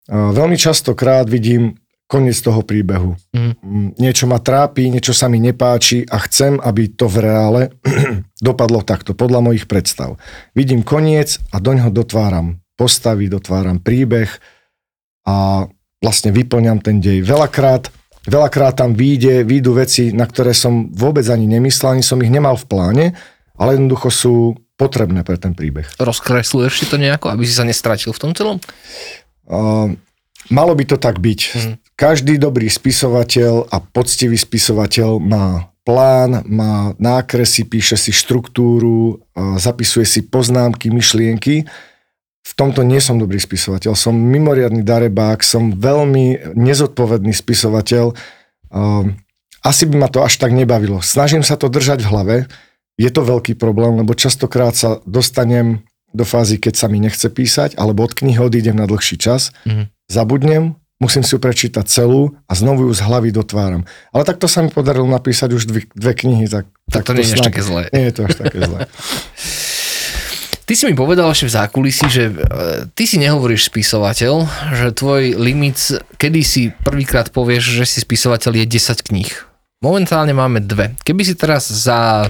Veľmi 0.07 0.55
častokrát 0.55 1.27
vidím 1.27 1.75
koniec 2.09 2.41
toho 2.41 2.65
príbehu. 2.65 3.21
Mm. 3.37 3.95
Niečo 4.00 4.25
ma 4.25 4.41
trápi, 4.41 4.88
niečo 4.88 5.12
sa 5.12 5.29
mi 5.29 5.38
nepáči 5.38 6.09
a 6.09 6.17
chcem, 6.25 6.57
aby 6.57 6.88
to 6.97 7.05
v 7.05 7.17
reále 7.21 7.62
dopadlo 8.49 8.81
takto, 8.81 9.12
podľa 9.12 9.45
mojich 9.45 9.69
predstav. 9.69 10.17
Vidím 10.57 10.81
koniec 10.81 11.37
a 11.53 11.61
doňho 11.61 11.93
dotváram 11.93 12.65
postavy, 12.81 13.29
dotváram 13.29 13.77
príbeh 13.85 14.33
a 15.29 15.69
vlastne 16.00 16.33
vyplňam 16.33 16.81
ten 16.81 16.99
dej. 16.99 17.23
Veľakrát 17.23 17.93
Veľakrát 18.29 18.77
tam 18.77 18.93
vyjde, 18.93 19.41
výjdu 19.49 19.73
veci, 19.73 20.12
na 20.12 20.29
ktoré 20.29 20.53
som 20.53 20.93
vôbec 20.93 21.25
ani 21.33 21.49
nemyslel, 21.49 21.97
ani 21.97 22.05
som 22.05 22.21
ich 22.21 22.29
nemal 22.29 22.61
v 22.61 22.69
pláne, 22.69 23.07
ale 23.57 23.81
jednoducho 23.81 24.09
sú 24.12 24.35
potrebné 24.77 25.25
pre 25.25 25.41
ten 25.41 25.57
príbeh. 25.57 25.88
Rozkresluješ 25.97 26.85
si 26.85 26.87
to 26.93 27.00
nejako, 27.00 27.33
aby 27.33 27.49
si 27.49 27.57
sa 27.57 27.65
nestratil 27.65 28.12
v 28.12 28.21
tom 28.21 28.37
celom? 28.37 28.61
Uh, 29.49 29.97
malo 30.53 30.77
by 30.77 30.85
to 30.85 31.00
tak 31.00 31.17
byť. 31.25 31.41
Mm. 31.57 31.77
Každý 31.99 32.38
dobrý 32.38 32.71
spisovateľ 32.71 33.75
a 33.75 33.83
poctivý 33.83 34.38
spisovateľ 34.38 35.19
má 35.19 35.75
plán, 35.83 36.47
má 36.47 36.95
nákresy, 36.95 37.67
píše 37.67 37.99
si 37.99 38.14
štruktúru, 38.14 39.19
zapisuje 39.35 40.07
si 40.07 40.23
poznámky, 40.23 40.95
myšlienky 40.95 41.67
v 42.49 42.52
tomto 42.57 42.81
nie 42.81 42.97
som 42.97 43.21
dobrý 43.21 43.37
spisovateľ. 43.37 43.93
Som 43.93 44.17
mimoriadný 44.17 44.81
darebák, 44.81 45.45
som 45.45 45.76
veľmi 45.76 46.57
nezodpovedný 46.57 47.37
spisovateľ. 47.37 48.17
Asi 49.61 49.85
by 49.85 49.95
ma 50.00 50.09
to 50.09 50.25
až 50.25 50.40
tak 50.40 50.57
nebavilo. 50.57 51.05
Snažím 51.05 51.45
sa 51.45 51.61
to 51.61 51.69
držať 51.69 52.00
v 52.00 52.09
hlave. 52.09 52.37
Je 52.97 53.12
to 53.12 53.21
veľký 53.21 53.52
problém, 53.61 54.00
lebo 54.00 54.17
častokrát 54.17 54.73
sa 54.73 54.97
dostanem 55.05 55.85
do 56.17 56.25
fázy, 56.25 56.57
keď 56.57 56.75
sa 56.81 56.87
mi 56.88 57.05
nechce 57.05 57.28
písať, 57.28 57.76
alebo 57.76 58.09
od 58.09 58.17
knihy 58.17 58.40
odídem 58.40 58.81
na 58.81 58.88
dlhší 58.88 59.21
čas, 59.21 59.52
mm-hmm. 59.69 59.93
zabudnem, 60.09 60.81
musím 60.99 61.23
si 61.23 61.35
ju 61.35 61.40
prečítať 61.43 61.87
celú 61.87 62.35
a 62.47 62.52
znovu 62.55 62.90
ju 62.90 62.93
z 62.95 63.02
hlavy 63.07 63.31
dotváram. 63.31 63.87
Ale 64.11 64.23
takto 64.26 64.50
sa 64.50 64.62
mi 64.62 64.71
podarilo 64.71 65.07
napísať 65.07 65.50
už 65.55 65.62
dve, 65.71 65.87
dve 65.95 66.12
knihy. 66.14 66.50
Tak, 66.50 66.67
tak, 66.90 67.02
tak 67.02 67.02
to, 67.07 67.11
to 67.14 67.19
nie 67.19 67.26
je 67.26 67.35
až 67.38 67.43
také 67.47 67.62
zlé. 67.62 67.83
Nie 67.95 68.05
je 68.11 68.14
to 68.14 68.23
až 68.26 68.35
také 68.35 68.59
zlé. 68.62 68.78
Ty 70.69 70.76
si 70.76 70.85
mi 70.85 70.93
povedal 70.93 71.33
ešte 71.33 71.49
v 71.49 71.57
zákulisí, 71.64 72.07
že 72.12 72.28
e, 72.28 72.33
ty 72.93 73.09
si 73.09 73.17
nehovoríš 73.17 73.73
spisovateľ, 73.73 74.45
že 74.76 74.93
tvoj 74.93 75.40
limit, 75.40 75.81
kedy 76.21 76.45
si 76.45 76.76
prvýkrát 76.85 77.33
povieš, 77.33 77.81
že 77.81 77.85
si 77.88 78.05
spisovateľ 78.05 78.52
je 78.52 78.76
10 78.76 79.00
kníh. 79.00 79.33
Momentálne 79.81 80.37
máme 80.37 80.61
dve. 80.61 80.93
Keby 81.09 81.25
si 81.25 81.40
teraz 81.40 81.73
za 81.73 82.28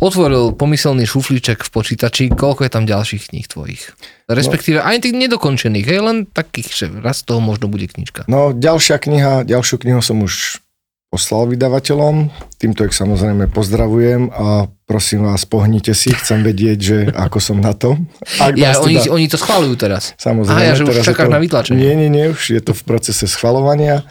otvoril 0.00 0.56
pomyselný 0.56 1.04
šuflíček 1.04 1.62
v 1.62 1.70
počítači, 1.70 2.32
koľko 2.32 2.66
je 2.66 2.70
tam 2.72 2.84
ďalších 2.88 3.30
kníh 3.30 3.46
tvojich? 3.46 3.92
Respektíve 4.26 4.80
no, 4.80 4.88
aj 4.88 5.06
tých 5.06 5.14
nedokončených, 5.14 5.86
hej, 5.86 6.00
len 6.00 6.16
takých, 6.24 6.68
že 6.72 6.84
raz 7.04 7.20
z 7.20 7.30
toho 7.30 7.40
možno 7.44 7.68
bude 7.68 7.86
knižka. 7.86 8.24
No, 8.26 8.56
ďalšia 8.56 8.96
kniha, 8.96 9.44
ďalšiu 9.44 9.76
knihu 9.84 10.00
som 10.00 10.24
už 10.24 10.64
poslal 11.10 11.50
vydavateľom. 11.50 12.30
Týmto 12.54 12.86
ich 12.86 12.94
samozrejme 12.94 13.50
pozdravujem 13.50 14.30
a 14.30 14.70
prosím 14.86 15.26
vás, 15.26 15.42
pohnite 15.42 15.90
si, 15.90 16.14
chcem 16.14 16.46
vedieť, 16.46 16.78
že 16.78 16.98
ako 17.26 17.38
som 17.42 17.58
na 17.58 17.74
to. 17.74 17.98
Ak 18.38 18.54
ja, 18.54 18.78
oni, 18.78 19.02
teda... 19.02 19.10
oni 19.10 19.26
to 19.26 19.36
schvalujú 19.36 19.74
teraz. 19.74 20.14
Samozrejme. 20.16 20.54
Aha, 20.54 20.70
ja, 20.70 20.78
že 20.78 20.86
už 20.86 21.02
čakáš 21.02 21.26
to... 21.26 21.34
na 21.34 21.42
vytlačenie. 21.42 21.82
Nie, 21.82 21.92
nie, 21.98 22.08
nie, 22.08 22.30
už 22.30 22.54
je 22.54 22.62
to 22.62 22.72
v 22.72 22.82
procese 22.86 23.26
schvalovania. 23.26 24.06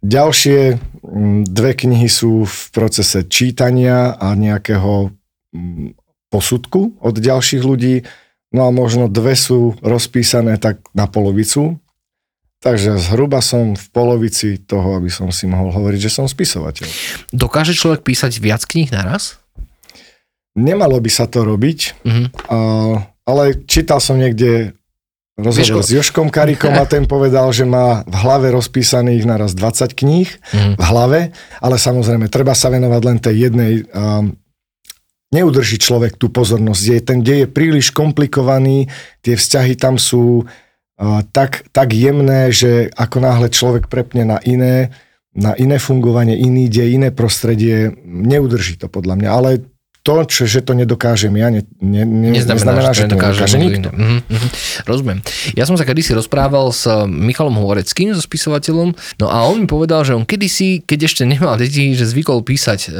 Ďalšie 0.00 0.80
mm, 1.04 1.42
dve 1.48 1.72
knihy 1.76 2.08
sú 2.08 2.48
v 2.48 2.58
procese 2.72 3.24
čítania 3.28 4.16
a 4.16 4.32
nejakého 4.32 5.12
mm, 5.52 5.96
posudku 6.32 6.96
od 7.00 7.14
ďalších 7.16 7.62
ľudí. 7.62 8.04
No 8.50 8.66
a 8.66 8.70
možno 8.74 9.06
dve 9.06 9.38
sú 9.38 9.78
rozpísané 9.84 10.58
tak 10.58 10.82
na 10.96 11.06
polovicu, 11.06 11.78
Takže 12.60 13.00
zhruba 13.00 13.40
som 13.40 13.72
v 13.72 13.86
polovici 13.88 14.60
toho, 14.60 15.00
aby 15.00 15.08
som 15.08 15.32
si 15.32 15.48
mohol 15.48 15.72
hovoriť, 15.72 15.96
že 15.96 16.12
som 16.12 16.28
spisovateľ. 16.28 16.84
Dokáže 17.32 17.72
človek 17.72 18.04
písať 18.04 18.36
viac 18.36 18.68
kníh 18.68 18.92
naraz? 18.92 19.40
Nemalo 20.52 21.00
by 21.00 21.08
sa 21.08 21.24
to 21.24 21.40
robiť, 21.40 22.04
a, 22.52 22.58
ale 23.24 23.64
čítal 23.64 23.96
som 23.96 24.20
niekde 24.20 24.76
rozhovor 25.40 25.82
s 25.82 25.92
Joškom 25.92 26.28
Karikom 26.28 26.72
a 26.76 26.84
ten 26.86 27.04
povedal, 27.04 27.50
že 27.50 27.68
má 27.68 28.06
v 28.06 28.14
hlave 28.14 28.52
rozpísaných 28.54 29.24
naraz 29.26 29.52
20 29.56 29.92
kníh 29.92 30.28
uh-huh. 30.28 30.74
v 30.76 30.82
hlave, 30.84 31.20
ale 31.58 31.76
samozrejme 31.76 32.32
treba 32.32 32.56
sa 32.56 32.70
venovať 32.70 33.02
len 33.04 33.18
tej 33.18 33.36
jednej. 33.50 33.72
A, 33.90 34.24
neudrží 35.30 35.78
človek 35.78 36.18
tú 36.18 36.26
pozornosť. 36.26 36.82
Je, 36.82 36.98
ten 36.98 37.22
dej 37.22 37.46
je 37.46 37.48
príliš 37.48 37.94
komplikovaný, 37.94 38.90
tie 39.22 39.38
vzťahy 39.38 39.78
tam 39.78 39.94
sú 39.94 40.42
tak, 41.32 41.64
tak 41.72 41.96
jemné, 41.96 42.52
že 42.52 42.92
ako 42.92 43.24
náhle 43.24 43.48
človek 43.48 43.88
prepne 43.88 44.28
na 44.28 44.38
iné, 44.44 44.92
na 45.32 45.56
iné 45.56 45.80
fungovanie, 45.80 46.36
iný 46.36 46.68
dej, 46.68 47.00
iné 47.00 47.08
prostredie, 47.08 47.94
neudrží 48.04 48.76
to 48.76 48.92
podľa 48.92 49.14
mňa. 49.16 49.30
Ale 49.32 49.50
to, 50.00 50.24
čo, 50.24 50.48
že 50.48 50.64
to 50.64 50.72
nedokážem 50.72 51.36
ja, 51.36 51.52
ne, 51.52 51.60
ne, 51.80 52.08
ne, 52.08 52.32
neznamená, 52.32 52.92
že 52.96 53.04
to 53.04 53.16
nedokáže, 53.16 53.44
nedokáže 53.44 53.56
nikto. 53.60 53.88
Mm-hmm, 53.92 54.20
mm-hmm, 54.24 54.50
rozumiem. 54.88 55.18
Ja 55.52 55.68
som 55.68 55.76
sa 55.76 55.84
kedysi 55.84 56.16
rozprával 56.16 56.72
s 56.72 56.88
Michalom 57.04 57.60
Hovoreckým, 57.60 58.16
so 58.16 58.22
spisovateľom, 58.24 58.96
no 59.20 59.26
a 59.28 59.44
on 59.44 59.64
mi 59.64 59.68
povedal, 59.68 60.00
že 60.08 60.16
on 60.16 60.24
kedysi, 60.24 60.80
keď 60.88 61.04
ešte 61.04 61.22
nemal 61.28 61.60
deti, 61.60 61.92
že 61.92 62.08
zvykol 62.08 62.40
písať 62.40 62.80
e, 62.88 62.90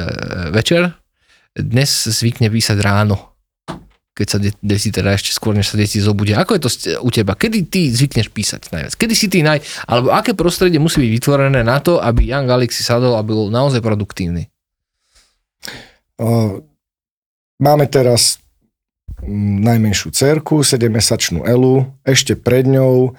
večer, 0.53 0.93
dnes 1.57 1.89
zvykne 1.89 2.53
písať 2.53 2.79
ráno 2.85 3.31
keď 4.11 4.29
sa 4.29 4.37
deti 4.43 4.93
teda 4.93 5.17
ešte 5.17 5.33
skôr, 5.33 5.57
než 5.57 5.73
sa 5.73 5.81
deti 5.81 5.97
zobudia. 5.97 6.45
Ako 6.45 6.53
je 6.53 6.61
to 6.61 6.71
u 7.01 7.09
teba? 7.09 7.33
Kedy 7.33 7.73
ty 7.73 7.89
zvykneš 7.89 8.29
písať 8.29 8.69
najviac? 8.69 8.93
Kedy 8.93 9.15
si 9.17 9.33
ty 9.33 9.41
naj... 9.41 9.65
Alebo 9.89 10.13
aké 10.13 10.37
prostredie 10.37 10.77
musí 10.77 11.01
byť 11.01 11.11
vytvorené 11.17 11.65
na 11.65 11.81
to, 11.81 11.97
aby 11.97 12.29
Jan 12.29 12.45
Galik 12.45 12.69
si 12.69 12.85
sadol 12.85 13.17
a 13.17 13.25
bol 13.25 13.49
naozaj 13.49 13.81
produktívny? 13.81 14.53
Máme 17.61 17.87
teraz 17.87 18.41
mm, 19.23 19.61
najmenšiu 19.61 20.11
cerku, 20.11 20.65
7-mesačnú 20.65 21.45
Elu, 21.45 21.87
ešte 22.03 22.35
pred 22.35 22.65
ňou 22.67 23.15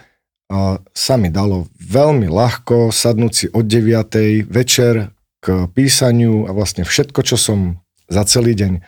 a 0.51 0.83
sa 0.91 1.15
mi 1.15 1.31
dalo 1.31 1.71
veľmi 1.79 2.27
ľahko 2.27 2.91
sadnúť 2.91 3.31
si 3.31 3.45
od 3.55 3.63
9. 3.63 4.51
večer 4.51 5.15
k 5.39 5.71
písaniu 5.71 6.49
a 6.49 6.51
vlastne 6.51 6.83
všetko, 6.83 7.23
čo 7.23 7.39
som 7.39 7.79
za 8.11 8.27
celý 8.27 8.57
deň 8.59 8.83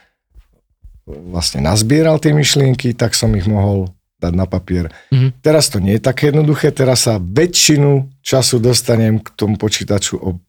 vlastne 1.07 1.63
nazbieral 1.63 2.19
tie 2.19 2.35
myšlienky, 2.35 2.91
tak 2.91 3.15
som 3.15 3.31
ich 3.39 3.47
mohol 3.47 3.95
dať 4.19 4.33
na 4.35 4.47
papier. 4.47 4.91
Mm-hmm. 5.11 5.43
Teraz 5.43 5.67
to 5.67 5.83
nie 5.83 5.99
je 5.99 6.03
také 6.03 6.31
jednoduché, 6.31 6.71
teraz 6.71 7.07
sa 7.07 7.19
väčšinu 7.19 8.23
času 8.23 8.59
dostanem 8.59 9.19
k 9.19 9.27
tomu 9.35 9.59
počítaču 9.59 10.15
o 10.15 10.39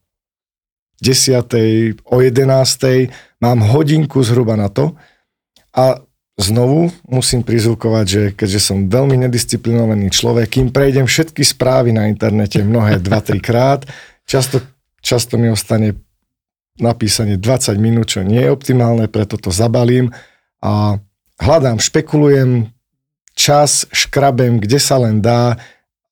10. 1.01 2.07
o 2.07 2.15
11. 2.21 3.11
Mám 3.41 3.59
hodinku 3.61 4.23
zhruba 4.23 4.55
na 4.55 4.71
to 4.71 4.95
a 5.75 5.99
znovu 6.35 6.91
musím 7.07 7.43
prizvukovať, 7.43 8.05
že 8.07 8.21
keďže 8.35 8.59
som 8.59 8.87
veľmi 8.91 9.15
nedisciplinovaný 9.27 10.11
človek, 10.11 10.59
kým 10.59 10.67
prejdem 10.71 11.07
všetky 11.07 11.43
správy 11.43 11.95
na 11.95 12.07
internete 12.11 12.63
mnohé 12.63 12.99
2-3 13.05 13.39
krát, 13.39 13.87
často, 14.27 14.59
často 14.99 15.39
mi 15.39 15.47
ostane 15.51 15.95
napísanie 16.75 17.39
20 17.39 17.79
minút, 17.79 18.11
čo 18.11 18.23
nie 18.23 18.43
je 18.43 18.51
optimálne, 18.51 19.07
preto 19.07 19.39
to 19.39 19.47
zabalím 19.47 20.11
a 20.59 20.99
hľadám, 21.39 21.79
špekulujem, 21.79 22.67
čas 23.31 23.87
škrabem, 23.95 24.59
kde 24.59 24.79
sa 24.79 24.99
len 24.99 25.23
dá 25.23 25.55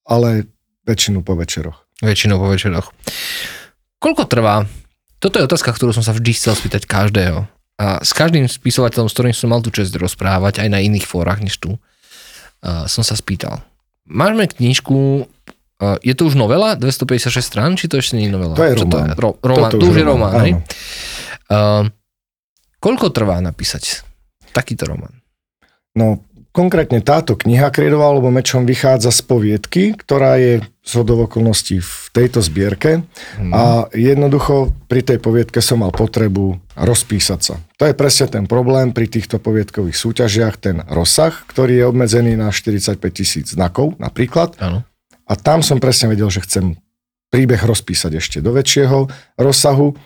ale 0.08 0.48
väčšinu 0.88 1.24
po 1.24 1.36
večeroch. 1.36 1.84
Väčšinou 2.04 2.40
po 2.40 2.52
večeroch. 2.52 2.92
Koľko 4.04 4.28
trvá? 4.28 4.68
Toto 5.24 5.40
je 5.40 5.48
otázka, 5.48 5.72
ktorú 5.72 5.96
som 5.96 6.04
sa 6.04 6.12
vždy 6.12 6.36
chcel 6.36 6.60
spýtať 6.60 6.84
každého. 6.84 7.48
A 7.80 8.04
s 8.04 8.12
každým 8.12 8.52
spisovateľom, 8.52 9.08
s 9.08 9.16
ktorým 9.16 9.32
som 9.32 9.48
mal 9.48 9.64
tú 9.64 9.72
čest 9.72 9.96
rozprávať, 9.96 10.60
aj 10.60 10.68
na 10.68 10.84
iných 10.84 11.08
fórach 11.08 11.40
než 11.40 11.56
tu, 11.56 11.80
uh, 11.80 12.84
som 12.92 13.08
sa 13.08 13.16
spýtal. 13.16 13.64
Máme 14.04 14.52
knižku, 14.52 15.24
uh, 15.24 15.98
je 16.04 16.12
to 16.20 16.28
už 16.28 16.36
novela, 16.36 16.76
256 16.76 17.40
strán, 17.40 17.80
či 17.80 17.88
to 17.88 17.96
ešte 17.96 18.20
nie 18.20 18.28
je 18.28 18.36
novela? 18.36 18.60
To 18.60 18.68
je 18.68 18.76
Čo 18.76 18.84
román. 18.84 18.92
To, 18.92 19.00
je? 19.00 19.22
Ro, 19.24 19.30
román, 19.40 19.72
to 19.72 19.86
už 19.88 19.96
je 19.96 20.06
román, 20.06 20.34
román. 20.36 20.60
Uh, 21.48 21.84
koľko 22.84 23.16
trvá 23.16 23.40
napísať 23.40 24.04
takýto 24.52 24.84
román? 24.84 25.24
No, 25.96 26.20
konkrétne 26.54 27.02
táto 27.02 27.34
kniha 27.34 27.74
Kriedova 27.74 28.14
alebo 28.14 28.30
mečom 28.30 28.64
vychádza 28.64 29.10
z 29.10 29.22
poviedky, 29.26 29.98
ktorá 29.98 30.38
je 30.38 30.62
z 30.86 30.94
okolností 31.02 31.82
v 31.82 31.92
tejto 32.14 32.46
zbierke 32.46 33.02
Mhm. 33.42 33.52
a 33.52 33.64
jednoducho 33.90 34.70
pri 34.86 35.02
tej 35.02 35.18
poviedke 35.18 35.60
som 35.60 35.82
mal 35.82 35.90
potrebu 35.90 36.62
rozpísať 36.78 37.40
sa. 37.42 37.56
To 37.82 37.90
je 37.90 37.98
presne 37.98 38.30
ten 38.30 38.46
problém 38.46 38.94
pri 38.94 39.10
týchto 39.10 39.42
poviedkových 39.42 39.98
súťažiach, 39.98 40.56
ten 40.62 40.86
rozsah, 40.86 41.34
ktorý 41.50 41.82
je 41.82 41.90
obmedzený 41.90 42.38
na 42.38 42.54
45 42.54 43.02
tisíc 43.10 43.50
znakov 43.50 43.98
napríklad 43.98 44.54
Áno. 44.62 44.86
a 45.26 45.34
tam 45.34 45.66
som 45.66 45.82
presne 45.82 46.14
vedel, 46.14 46.30
že 46.30 46.46
chcem 46.46 46.78
príbeh 47.34 47.66
rozpísať 47.66 48.22
ešte 48.22 48.38
do 48.46 48.54
väčšieho 48.54 49.10
rozsahu. 49.42 49.98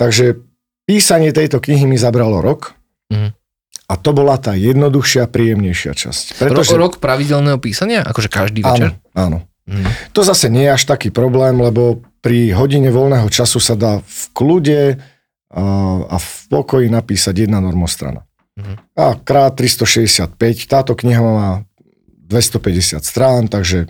Takže 0.00 0.40
písanie 0.88 1.36
tejto 1.36 1.60
knihy 1.60 1.84
mi 1.84 2.00
zabralo 2.00 2.40
rok 2.40 2.72
Mhm. 3.12 3.28
A 3.86 3.94
to 3.94 4.10
bola 4.10 4.34
tá 4.34 4.58
jednoduchšia, 4.58 5.30
príjemnejšia 5.30 5.94
časť. 5.94 6.42
Pretože... 6.42 6.74
Rok 6.74 6.98
pravidelného 6.98 7.62
písania? 7.62 8.02
Akože 8.02 8.26
každý 8.26 8.66
večer? 8.66 8.98
Áno, 9.14 9.14
áno. 9.14 9.38
Mhm. 9.66 10.14
To 10.14 10.20
zase 10.22 10.50
nie 10.50 10.66
je 10.66 10.74
až 10.74 10.84
taký 10.86 11.10
problém, 11.10 11.58
lebo 11.58 12.02
pri 12.22 12.54
hodine 12.54 12.90
voľného 12.90 13.30
času 13.30 13.58
sa 13.62 13.78
dá 13.78 14.02
v 14.02 14.22
kľude 14.34 14.98
a, 15.54 16.18
v 16.18 16.30
pokoji 16.50 16.86
napísať 16.90 17.46
jedna 17.46 17.62
normostrana. 17.62 18.26
Mhm. 18.58 18.74
A 18.98 19.04
krát 19.22 19.54
365, 19.54 20.34
táto 20.66 20.98
kniha 20.98 21.22
má 21.22 21.50
250 22.26 22.98
strán, 23.06 23.46
takže 23.46 23.86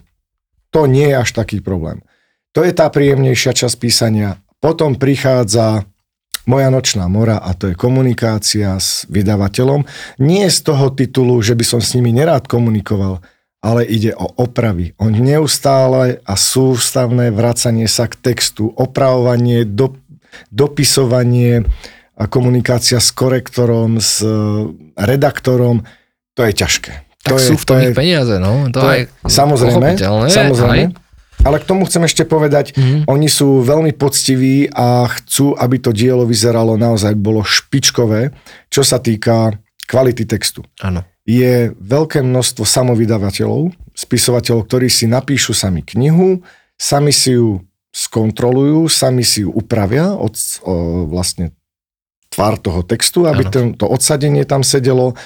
to 0.69 0.85
nie 0.85 1.09
je 1.09 1.17
až 1.17 1.31
taký 1.33 1.65
problém. 1.65 2.05
To 2.53 2.61
je 2.65 2.73
tá 2.73 2.89
príjemnejšia 2.93 3.53
časť 3.53 3.77
písania. 3.81 4.41
Potom 4.61 4.97
prichádza 4.97 5.89
moja 6.47 6.71
nočná 6.71 7.11
mora 7.11 7.43
a 7.43 7.53
to 7.53 7.71
je 7.71 7.75
komunikácia 7.75 8.79
s 8.79 9.05
vydavateľom. 9.11 9.85
Nie 10.23 10.49
z 10.49 10.59
toho 10.63 10.95
titulu, 10.95 11.43
že 11.43 11.59
by 11.59 11.65
som 11.67 11.81
s 11.83 11.93
nimi 11.99 12.15
nerád 12.15 12.47
komunikoval, 12.47 13.21
ale 13.67 13.83
ide 13.83 14.15
o 14.15 14.31
opravy, 14.39 14.95
o 14.97 15.11
neustále 15.11 16.23
a 16.23 16.35
sústavné 16.39 17.35
vracanie 17.35 17.91
sa 17.91 18.07
k 18.07 18.15
textu, 18.33 18.71
opravovanie, 18.71 19.67
do, 19.67 19.99
dopisovanie 20.55 21.67
a 22.17 22.25
komunikácia 22.31 23.03
s 23.03 23.11
korektorom, 23.11 23.99
s 23.99 24.23
e, 24.23 24.31
redaktorom, 24.97 25.83
to 26.39 26.47
je 26.47 26.53
ťažké. 26.55 26.93
Tak 27.27 27.31
to 27.35 27.37
sú 27.43 27.55
je, 27.57 27.61
v 27.61 27.65
tom 27.67 27.79
to 27.83 27.91
je, 27.91 27.93
peniaze, 27.93 28.35
no. 28.39 28.71
To, 28.71 28.81
to 28.81 28.87
aj 28.87 29.01
je, 29.03 29.05
samozrejme, 29.27 29.89
samozrejme. 30.31 30.95
aj. 30.95 31.06
Ale 31.45 31.61
k 31.61 31.69
tomu 31.69 31.85
chcem 31.85 32.05
ešte 32.07 32.25
povedať, 32.25 32.73
Mhm. 32.77 33.11
oni 33.11 33.29
sú 33.29 33.61
veľmi 33.61 33.93
poctiví 33.93 34.73
a 34.73 35.05
chcú, 35.11 35.53
aby 35.59 35.77
to 35.81 35.91
dielo 35.93 36.25
vyzeralo 36.25 36.79
naozaj, 36.81 37.13
bolo 37.19 37.45
špičkové, 37.45 38.33
čo 38.73 38.81
sa 38.87 38.97
týka 39.03 39.57
kvality 39.87 40.27
textu. 40.27 40.65
Áno. 40.83 41.05
Je 41.27 41.75
veľké 41.75 42.23
množstvo 42.23 42.63
samovydavateľov, 42.63 43.75
spisovateľov, 43.95 44.67
ktorí 44.67 44.87
si 44.87 45.11
napíšu 45.11 45.55
sami 45.55 45.83
knihu, 45.83 46.43
sami 46.79 47.11
si 47.11 47.35
ju 47.35 47.63
skontrolujú, 47.91 48.87
sami 48.93 49.25
si 49.25 49.43
ju 49.43 49.51
upravia 49.51 50.13
od 50.13 50.37
o, 50.63 51.09
vlastne 51.09 51.51
tvár 52.29 52.61
toho 52.61 52.85
textu, 52.85 53.25
aby 53.25 53.49
ten, 53.49 53.67
to 53.73 53.89
odsadenie 53.89 54.45
tam 54.45 54.61
sedelo, 54.61 55.17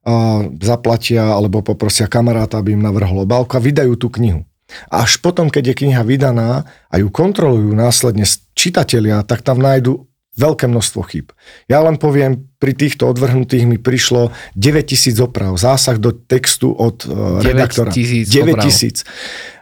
a 0.00 0.48
zaplatia 0.64 1.36
alebo 1.36 1.60
poprosia 1.60 2.08
kamaráta, 2.08 2.56
aby 2.56 2.72
im 2.72 2.80
navrhol 2.80 3.28
obálku 3.28 3.52
a 3.52 3.60
vydajú 3.60 4.00
tú 4.00 4.08
knihu. 4.16 4.48
Až 4.90 5.18
potom, 5.18 5.50
keď 5.50 5.72
je 5.72 5.78
kniha 5.84 6.02
vydaná 6.02 6.64
a 6.90 6.94
ju 6.98 7.08
kontrolujú 7.10 7.74
následne 7.74 8.24
čitatelia, 8.54 9.22
tak 9.26 9.42
tam 9.42 9.58
nájdu 9.58 10.10
veľké 10.38 10.70
množstvo 10.70 11.00
chýb. 11.10 11.34
Ja 11.66 11.82
len 11.82 11.98
poviem, 12.00 12.48
pri 12.56 12.72
týchto 12.72 13.10
odvrhnutých 13.10 13.66
mi 13.66 13.76
prišlo 13.76 14.30
9000 14.56 15.20
oprav, 15.20 15.52
zásah 15.58 15.98
do 15.98 16.14
textu 16.14 16.72
od 16.72 17.04
9 17.04 17.44
redaktora. 17.44 17.90
tisíc 17.90 18.30
9000. 18.30 19.04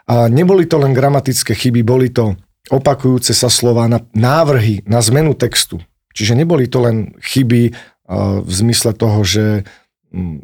A 0.09 0.29
neboli 0.29 0.65
to 0.65 0.81
len 0.81 0.93
gramatické 0.93 1.53
chyby, 1.53 1.83
boli 1.85 2.09
to 2.13 2.37
opakujúce 2.69 3.33
sa 3.33 3.49
slova 3.49 3.89
na 3.89 4.05
návrhy 4.13 4.85
na 4.85 5.01
zmenu 5.01 5.33
textu. 5.33 5.81
Čiže 6.13 6.37
neboli 6.37 6.69
to 6.69 6.85
len 6.85 7.17
chyby 7.21 7.73
uh, 7.73 8.45
v 8.45 8.53
zmysle 8.53 8.93
toho, 8.93 9.25
že 9.25 9.65
mm, 10.13 10.37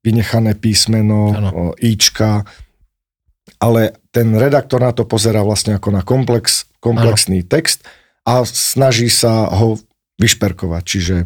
vynechané 0.00 0.56
písmeno, 0.56 1.36
Áno. 1.36 1.50
o, 1.52 1.64
íčka, 1.76 2.48
ale 3.60 3.92
ten 4.10 4.32
redaktor 4.32 4.80
na 4.80 4.90
to 4.90 5.04
pozera 5.04 5.44
vlastne 5.44 5.76
ako 5.76 5.88
na 5.92 6.00
komplex, 6.00 6.64
komplexný 6.80 7.44
text 7.44 7.84
a 8.24 8.40
snaží 8.42 9.06
sa 9.06 9.46
ho 9.46 9.76
vyšperkovať. 10.16 10.82
Čiže 10.82 11.16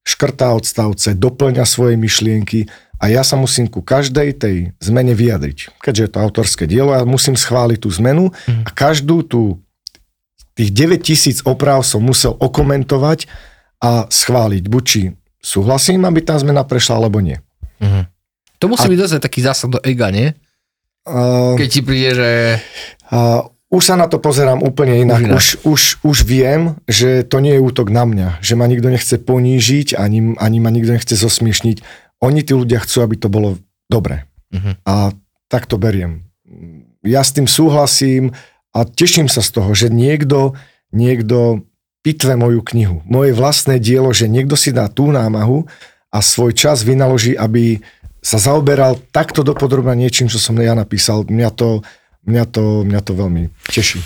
škrtá 0.00 0.54
odstavce, 0.54 1.12
doplňa 1.12 1.66
svoje 1.66 1.94
myšlienky 1.94 2.70
a 2.96 3.10
ja 3.10 3.20
sa 3.20 3.34
musím 3.34 3.66
ku 3.66 3.82
každej 3.82 4.28
tej 4.38 4.56
zmene 4.78 5.12
vyjadriť. 5.12 5.76
Keďže 5.78 6.02
je 6.02 6.10
to 6.10 6.18
autorské 6.20 6.64
dielo, 6.64 6.94
ja 6.94 7.02
musím 7.02 7.34
schváliť 7.34 7.78
tú 7.82 7.90
zmenu 7.98 8.30
Mhm. 8.46 8.64
a 8.64 8.70
každú 8.70 9.26
tú 9.26 9.42
tých 10.54 10.70
9000 10.70 11.42
oprav 11.44 11.80
som 11.82 12.00
musel 12.00 12.36
okomentovať 12.36 13.26
a 13.80 14.04
schváliť, 14.06 14.64
buď 14.68 14.82
či 14.84 15.00
súhlasím, 15.40 16.04
aby 16.04 16.20
tá 16.20 16.36
zmena 16.36 16.62
prešla, 16.62 17.00
alebo 17.00 17.18
nie. 17.18 17.40
Mhm. 17.80 18.06
To 18.60 18.68
musí 18.68 18.84
A- 18.84 18.92
byť 18.92 19.00
zase 19.00 19.16
taký 19.18 19.40
zásah 19.40 19.72
do 19.72 19.80
ega, 19.80 20.12
nie? 20.12 20.36
Uh, 21.10 21.54
Keď 21.58 21.68
ti 21.68 21.80
príde, 21.82 22.10
že... 22.14 22.30
Uh, 23.10 23.50
už 23.70 23.82
sa 23.86 23.94
na 23.94 24.10
to 24.10 24.18
pozerám 24.18 24.62
úplne 24.66 24.98
inak. 24.98 25.22
Už 25.22 25.26
inak. 25.26 25.38
Už, 25.38 25.46
už, 25.62 25.82
už 26.02 26.18
viem, 26.26 26.74
že 26.90 27.22
to 27.22 27.38
nie 27.38 27.54
je 27.54 27.62
útok 27.62 27.90
na 27.90 28.02
mňa. 28.02 28.42
Že 28.42 28.54
ma 28.58 28.66
nikto 28.66 28.90
nechce 28.90 29.14
ponížiť, 29.18 29.94
ani, 29.94 30.34
ani 30.38 30.58
ma 30.58 30.74
nikto 30.74 30.94
nechce 30.94 31.14
zosmiešniť. 31.14 31.82
Oni, 32.22 32.42
tí 32.42 32.52
ľudia, 32.54 32.82
chcú, 32.82 33.06
aby 33.06 33.14
to 33.18 33.30
bolo 33.30 33.58
dobre. 33.86 34.26
Mhm. 34.50 34.82
A 34.86 35.14
tak 35.46 35.66
to 35.66 35.78
beriem. 35.78 36.26
Ja 37.02 37.22
s 37.22 37.34
tým 37.34 37.46
súhlasím 37.46 38.34
a 38.70 38.86
teším 38.86 39.26
sa 39.26 39.42
z 39.42 39.50
toho, 39.54 39.70
že 39.74 39.90
niekto, 39.90 40.54
niekto 40.94 41.66
pitve 42.02 42.34
moju 42.36 42.64
knihu. 42.74 43.02
Moje 43.06 43.36
vlastné 43.36 43.78
dielo, 43.78 44.10
že 44.10 44.26
niekto 44.26 44.58
si 44.58 44.72
dá 44.72 44.90
tú 44.90 45.10
námahu 45.14 45.68
a 46.10 46.18
svoj 46.18 46.56
čas 46.56 46.82
vynaloží, 46.82 47.38
aby 47.38 47.78
sa 48.20 48.36
zaoberal 48.36 49.00
takto 49.10 49.40
dopodrobne 49.40 49.96
niečím, 49.96 50.28
čo 50.28 50.36
som 50.36 50.56
ja 50.60 50.76
napísal. 50.76 51.24
Mňa 51.24 51.50
to, 51.56 51.80
mňa 52.28 52.44
to, 52.52 52.64
mňa 52.84 53.00
to 53.00 53.12
veľmi 53.16 53.42
teší. 53.68 54.00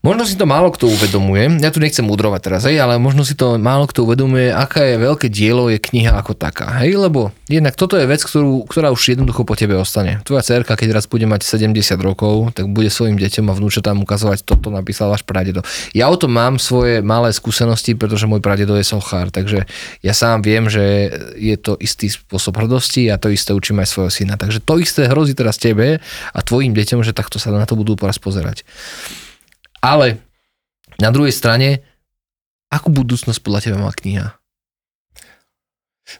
Možno 0.00 0.24
si 0.24 0.32
to 0.32 0.48
málo 0.48 0.72
kto 0.72 0.88
uvedomuje, 0.88 1.60
ja 1.60 1.68
tu 1.68 1.76
nechcem 1.76 2.08
udrovať 2.08 2.40
teraz, 2.40 2.64
hej, 2.64 2.80
ale 2.80 2.96
možno 2.96 3.20
si 3.20 3.36
to 3.36 3.60
málo 3.60 3.84
kto 3.84 4.08
uvedomuje, 4.08 4.48
aká 4.48 4.80
je 4.80 4.96
veľké 4.96 5.28
dielo 5.28 5.68
je 5.68 5.76
kniha 5.76 6.16
ako 6.16 6.32
taká, 6.32 6.72
hej, 6.80 6.96
lebo 6.96 7.36
jednak 7.44 7.76
toto 7.76 8.00
je 8.00 8.08
vec, 8.08 8.24
ktorú, 8.24 8.64
ktorá 8.64 8.96
už 8.96 9.12
jednoducho 9.12 9.44
po 9.44 9.52
tebe 9.60 9.76
ostane. 9.76 10.24
Tvoja 10.24 10.40
cerka, 10.40 10.72
keď 10.72 10.96
raz 10.96 11.04
bude 11.04 11.28
mať 11.28 11.44
70 11.44 11.76
rokov, 12.00 12.48
tak 12.56 12.72
bude 12.72 12.88
svojim 12.88 13.20
deťom 13.20 13.52
a 13.52 13.56
vnúčatám 13.60 14.00
ukazovať, 14.00 14.40
toto 14.48 14.72
napísal 14.72 15.12
váš 15.12 15.20
pradedo. 15.20 15.60
Ja 15.92 16.08
o 16.08 16.16
tom 16.16 16.32
mám 16.32 16.56
svoje 16.56 17.04
malé 17.04 17.36
skúsenosti, 17.36 17.92
pretože 17.92 18.24
môj 18.24 18.40
pradedo 18.40 18.80
je 18.80 18.88
sochár, 18.88 19.28
takže 19.28 19.68
ja 20.00 20.16
sám 20.16 20.40
viem, 20.40 20.72
že 20.72 21.12
je 21.36 21.60
to 21.60 21.76
istý 21.76 22.08
spôsob 22.08 22.56
hrdosti 22.56 23.12
a 23.12 23.20
to 23.20 23.28
isté 23.28 23.52
učím 23.52 23.84
aj 23.84 23.92
svojho 23.92 24.08
syna. 24.08 24.40
Takže 24.40 24.64
to 24.64 24.80
isté 24.80 25.12
hrozí 25.12 25.36
teraz 25.36 25.60
tebe 25.60 26.00
a 26.32 26.38
tvojim 26.40 26.72
deťom, 26.72 27.04
že 27.04 27.12
takto 27.12 27.36
sa 27.36 27.52
na 27.52 27.68
to 27.68 27.76
budú 27.76 28.00
poraz 28.00 28.16
pozerať. 28.16 28.64
Ale 29.80 30.20
na 31.00 31.08
druhej 31.08 31.32
strane, 31.32 31.84
akú 32.68 32.92
budúcnosť 32.92 33.40
podľa 33.40 33.60
teba 33.64 33.78
má 33.80 33.92
kniha? 33.92 34.36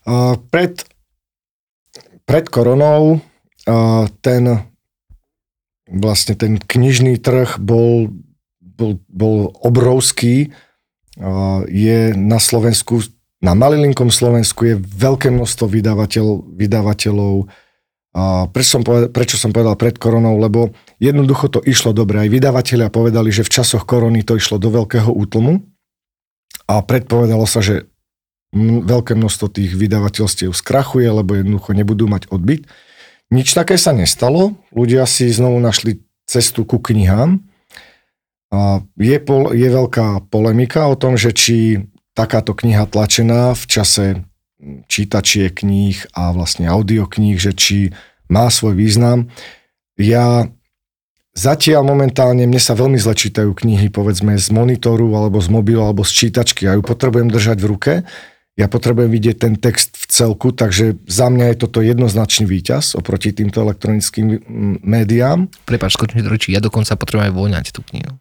Uh, 0.06 0.38
pred, 0.48 0.80
pred 2.24 2.46
koronou 2.48 3.20
uh, 3.66 4.06
ten 4.24 4.70
vlastne 5.90 6.38
ten 6.38 6.56
knižný 6.56 7.18
trh 7.18 7.58
bol, 7.58 8.14
bol, 8.62 9.02
bol 9.10 9.50
obrovský. 9.58 10.54
Uh, 11.18 11.66
je 11.66 12.14
na 12.14 12.38
Slovensku, 12.38 13.02
na 13.42 13.58
malilinkom 13.58 14.14
Slovensku 14.14 14.70
je 14.70 14.76
veľké 14.78 15.34
množstvo 15.34 15.66
vydavateľ, 15.66 16.26
vydavateľov. 16.54 17.50
Prečo, 18.50 18.70
som 18.78 18.82
povedal, 18.82 19.08
prečo 19.14 19.36
som 19.38 19.54
povedal 19.54 19.78
pred 19.78 19.94
koronou? 19.94 20.34
Lebo 20.42 20.74
jednoducho 20.98 21.46
to 21.46 21.60
išlo 21.62 21.94
dobre. 21.94 22.26
Aj 22.26 22.30
vydavatelia 22.30 22.90
povedali, 22.90 23.30
že 23.30 23.46
v 23.46 23.54
časoch 23.54 23.86
korony 23.86 24.26
to 24.26 24.34
išlo 24.34 24.58
do 24.58 24.70
veľkého 24.70 25.14
útlmu 25.14 25.62
a 26.66 26.82
predpovedalo 26.82 27.46
sa, 27.46 27.62
že 27.62 27.86
veľké 28.82 29.14
množstvo 29.14 29.46
tých 29.54 29.78
vydavateľstiev 29.78 30.50
skrachuje, 30.50 31.06
lebo 31.06 31.38
jednoducho 31.38 31.70
nebudú 31.70 32.10
mať 32.10 32.26
odbyt. 32.34 32.66
Nič 33.30 33.54
také 33.54 33.78
sa 33.78 33.94
nestalo. 33.94 34.58
Ľudia 34.74 35.06
si 35.06 35.30
znovu 35.30 35.62
našli 35.62 36.02
cestu 36.26 36.66
ku 36.66 36.82
knihám. 36.82 37.46
A 38.50 38.82
je, 38.98 39.16
pol, 39.22 39.54
je 39.54 39.70
veľká 39.70 40.26
polemika 40.26 40.90
o 40.90 40.98
tom, 40.98 41.14
že 41.14 41.30
či 41.30 41.86
takáto 42.18 42.58
kniha 42.58 42.90
tlačená 42.90 43.54
v 43.54 43.64
čase 43.70 44.06
čítačie 44.86 45.48
kníh 45.48 45.96
a 46.12 46.30
vlastne 46.36 46.68
audiokníh, 46.68 47.40
že 47.40 47.56
či 47.56 47.96
má 48.28 48.52
svoj 48.52 48.76
význam. 48.76 49.32
Ja 49.96 50.48
zatiaľ 51.32 51.82
momentálne, 51.84 52.44
mne 52.44 52.60
sa 52.60 52.76
veľmi 52.76 53.00
zle 53.00 53.16
čítajú 53.16 53.56
knihy, 53.56 53.88
povedzme 53.88 54.36
z 54.36 54.48
monitoru, 54.52 55.08
alebo 55.16 55.40
z 55.40 55.48
mobilu, 55.48 55.82
alebo 55.82 56.04
z 56.04 56.12
čítačky. 56.26 56.68
Ja 56.68 56.76
ju 56.76 56.82
potrebujem 56.84 57.32
držať 57.32 57.58
v 57.58 57.66
ruke, 57.66 57.92
ja 58.58 58.68
potrebujem 58.68 59.08
vidieť 59.08 59.36
ten 59.40 59.54
text 59.56 59.96
v 59.96 60.04
celku, 60.12 60.52
takže 60.52 61.00
za 61.08 61.32
mňa 61.32 61.54
je 61.54 61.56
toto 61.64 61.80
jednoznačný 61.80 62.44
výťaz 62.44 62.92
oproti 62.92 63.32
týmto 63.32 63.64
elektronickým 63.64 64.36
médiám. 64.84 65.48
Prepač, 65.64 65.96
skočím 65.96 66.20
do 66.20 66.36
ja 66.36 66.60
dokonca 66.60 66.92
potrebujem 66.92 67.32
aj 67.32 67.34
voňať 67.40 67.66
tú 67.72 67.80
knihu. 67.88 68.20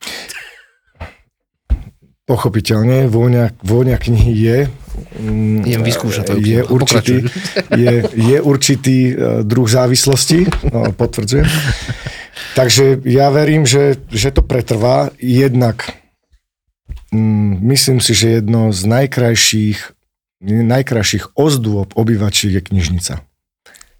Pochopiteľne, 2.23 3.09
vôňa, 3.11 3.57
vôňa 3.65 3.97
knihy 3.99 4.33
je... 4.37 4.57
Mm, 5.19 5.63
Idem 5.65 5.83
vyskúšať 5.83 6.23
to. 6.27 6.33
Je 6.39 6.61
určitý, 6.63 7.15
je, 7.75 7.93
je 8.13 8.37
určitý 8.41 8.97
e, 9.11 9.13
druh 9.43 9.67
závislosti, 9.67 10.47
no, 10.71 10.91
potvrdzujem. 10.93 11.47
Takže 12.55 13.03
ja 13.05 13.29
verím, 13.29 13.67
že, 13.67 13.99
že 14.09 14.31
to 14.31 14.41
pretrvá. 14.41 15.11
Jednak 15.19 15.85
mm, 17.11 17.63
myslím 17.75 17.99
si, 17.99 18.15
že 18.15 18.41
jedno 18.41 18.71
z 18.71 18.81
najkrajších, 18.87 19.79
najkrajších 20.43 21.35
ozdôb 21.35 21.93
obyvačiek 21.95 22.59
je 22.59 22.61
knižnica. 22.63 23.13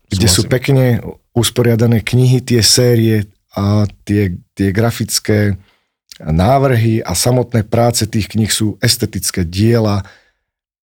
Kde 0.10 0.28
sú 0.28 0.50
pekne 0.50 1.06
usporiadané 1.38 2.02
knihy, 2.02 2.42
tie 2.42 2.66
série 2.66 3.30
a 3.54 3.86
tie, 4.06 4.42
tie 4.58 4.74
grafické 4.74 5.62
návrhy 6.20 7.00
a 7.00 7.16
samotné 7.16 7.64
práce 7.64 8.04
tých 8.10 8.28
kníh 8.28 8.52
sú 8.52 8.76
estetické 8.84 9.48
diela. 9.48 10.04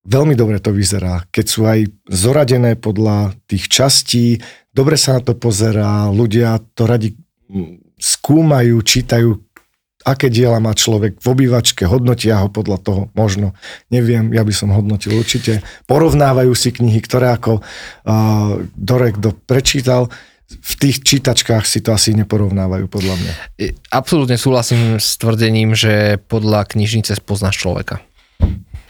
Veľmi 0.06 0.38
dobre 0.38 0.62
to 0.62 0.70
vyzerá, 0.70 1.26
keď 1.34 1.46
sú 1.50 1.66
aj 1.66 1.90
zoradené 2.06 2.78
podľa 2.78 3.34
tých 3.50 3.66
častí, 3.66 4.38
dobre 4.70 4.94
sa 4.94 5.18
na 5.18 5.20
to 5.26 5.34
pozerá, 5.34 6.06
ľudia 6.14 6.62
to 6.78 6.86
radi 6.86 7.18
skúmajú, 7.98 8.78
čítajú, 8.86 9.34
aké 10.06 10.30
diela 10.30 10.62
má 10.62 10.70
človek 10.70 11.18
v 11.18 11.26
obývačke, 11.26 11.82
hodnotia 11.90 12.38
ho 12.38 12.46
podľa 12.46 12.78
toho, 12.78 13.00
možno, 13.18 13.58
neviem, 13.90 14.30
ja 14.30 14.46
by 14.46 14.54
som 14.54 14.70
hodnotil 14.70 15.18
určite, 15.18 15.66
porovnávajú 15.90 16.54
si 16.54 16.70
knihy, 16.70 17.02
ktoré 17.02 17.34
ako 17.34 17.58
uh, 17.58 18.62
Dorek 18.78 19.18
do 19.18 19.34
prečítal, 19.34 20.06
v 20.46 20.74
tých 20.78 21.02
čítačkách 21.02 21.66
si 21.66 21.82
to 21.82 21.90
asi 21.90 22.14
neporovnávajú, 22.14 22.86
podľa 22.86 23.18
mňa. 23.18 23.32
Absolútne 23.90 24.38
súhlasím 24.38 25.02
s 25.02 25.18
tvrdením, 25.18 25.74
že 25.74 26.22
podľa 26.30 26.70
knižnice 26.70 27.18
spoznáš 27.18 27.58
človeka. 27.58 27.98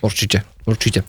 Určite, 0.05 0.45
určite. 0.67 1.07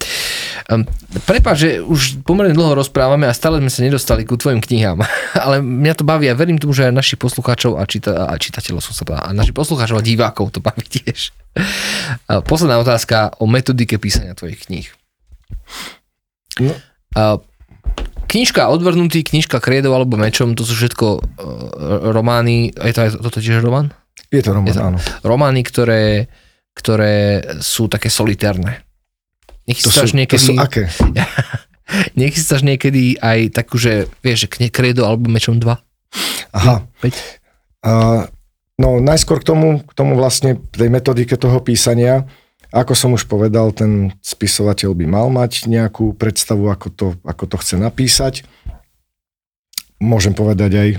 Um, 0.69 0.85
Prepač, 1.25 1.55
že 1.57 1.69
už 1.81 2.21
pomerne 2.21 2.53
dlho 2.53 2.77
rozprávame 2.77 3.25
a 3.25 3.33
stále 3.33 3.57
sme 3.57 3.73
sa 3.73 3.81
nedostali 3.81 4.23
ku 4.23 4.37
tvojim 4.37 4.61
knihám, 4.61 5.01
ale 5.45 5.59
mňa 5.59 5.93
to 5.97 6.05
baví 6.05 6.29
a 6.29 6.37
verím 6.37 6.61
tomu, 6.61 6.77
že 6.77 6.87
aj 6.87 6.93
našich 6.93 7.19
poslucháčov 7.19 7.81
a, 7.81 7.83
čita, 7.89 8.29
a 8.29 8.37
čitateľov 8.37 8.85
som 8.85 8.93
sa 8.93 9.03
povedal, 9.03 9.25
a 9.25 9.35
našich 9.35 9.57
poslucháčov 9.57 9.97
a 9.97 10.05
divákov 10.05 10.53
to 10.53 10.61
baví 10.61 10.85
tiež. 11.01 11.33
Posledná 12.45 12.77
otázka 12.77 13.33
o 13.41 13.49
metodike 13.49 13.97
písania 13.97 14.37
tvojich 14.37 14.69
kníh. 14.69 14.87
No. 16.61 16.73
Uh, 17.17 17.41
knižka 18.29 18.69
Odvrnutý, 18.69 19.25
knižka 19.25 19.57
Kredov 19.57 19.97
alebo 19.97 20.21
Mečom, 20.21 20.53
to 20.53 20.61
sú 20.61 20.77
všetko 20.77 21.07
uh, 21.17 21.21
romány, 22.13 22.69
je 22.73 22.93
to 22.93 23.01
aj 23.01 23.09
toto 23.17 23.41
tiež 23.41 23.65
román? 23.65 23.89
Je 24.29 24.43
to 24.43 24.53
román, 24.53 24.69
je 24.69 24.73
to, 24.77 24.83
áno. 24.83 24.99
Romány, 25.25 25.61
ktoré, 25.65 26.27
ktoré 26.77 27.41
sú 27.63 27.89
také 27.89 28.11
solitárne. 28.11 28.86
Nechystáš 29.67 30.09
to 30.09 30.11
sú, 30.11 30.15
niekedy... 30.15 30.39
To 30.39 30.47
sú 30.47 30.53
aké? 30.57 30.83
Nechystáš 32.19 32.61
niekedy 32.63 33.19
aj 33.19 33.51
takú, 33.55 33.75
že 33.79 34.07
vieš, 34.23 34.47
že 34.47 34.71
Kredo 34.71 35.03
alebo 35.03 35.27
Mečom 35.27 35.59
2? 35.59 35.67
Aha. 36.55 36.83
Uh, 37.83 38.27
no 38.79 38.99
najskôr 39.03 39.43
k 39.43 39.47
tomu, 39.47 39.67
k 39.83 39.91
tomu 39.95 40.15
vlastne 40.15 40.59
tej 40.71 40.87
metodike 40.91 41.35
toho 41.35 41.59
písania, 41.59 42.27
ako 42.71 42.93
som 42.95 43.15
už 43.15 43.31
povedal, 43.31 43.71
ten 43.71 44.11
spisovateľ 44.19 44.91
by 44.91 45.05
mal 45.07 45.27
mať 45.31 45.71
nejakú 45.71 46.11
predstavu, 46.15 46.67
ako 46.67 46.87
to, 46.91 47.07
ako 47.23 47.43
to 47.47 47.55
chce 47.63 47.75
napísať. 47.79 48.43
Môžem 49.97 50.35
povedať 50.35 50.77
aj 50.77 50.89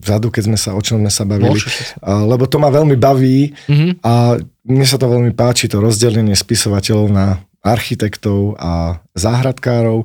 vzadu, 0.00 0.32
keď 0.32 0.42
sme 0.48 0.58
sa, 0.58 0.72
o 0.72 0.80
čom 0.80 1.02
sme 1.04 1.12
sa 1.12 1.26
bavili. 1.28 1.58
A, 2.00 2.22
lebo 2.24 2.48
to 2.48 2.56
ma 2.56 2.72
veľmi 2.72 2.96
baví 2.96 3.52
mm-hmm. 3.52 4.00
a 4.00 4.40
mne 4.64 4.86
sa 4.86 4.96
to 4.96 5.10
veľmi 5.10 5.34
páči, 5.36 5.68
to 5.68 5.82
rozdelenie 5.82 6.32
spisovateľov 6.32 7.12
na 7.12 7.42
architektov 7.62 8.58
a 8.58 9.00
záhradkárov, 9.14 10.04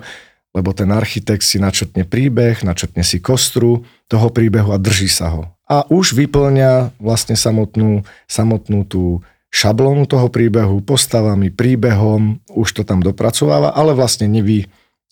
lebo 0.53 0.69
ten 0.73 0.89
architekt 0.89 1.45
si 1.45 1.61
načrtne 1.61 2.05
príbeh, 2.05 2.61
načrtne 2.65 3.05
si 3.05 3.21
kostru 3.21 3.85
toho 4.09 4.29
príbehu 4.33 4.73
a 4.73 4.81
drží 4.81 5.09
sa 5.09 5.33
ho. 5.33 5.43
A 5.67 5.83
už 5.91 6.15
vyplňa 6.15 6.95
vlastne 6.97 7.35
samotnú, 7.35 8.07
samotnú 8.25 8.87
tú 8.87 9.21
šablónu 9.51 10.07
toho 10.07 10.31
príbehu, 10.31 10.79
postavami, 10.81 11.51
príbehom, 11.51 12.39
už 12.51 12.81
to 12.81 12.81
tam 12.87 13.03
dopracováva, 13.03 13.73
ale 13.75 13.91
vlastne 13.97 14.29
nevy, 14.29 14.69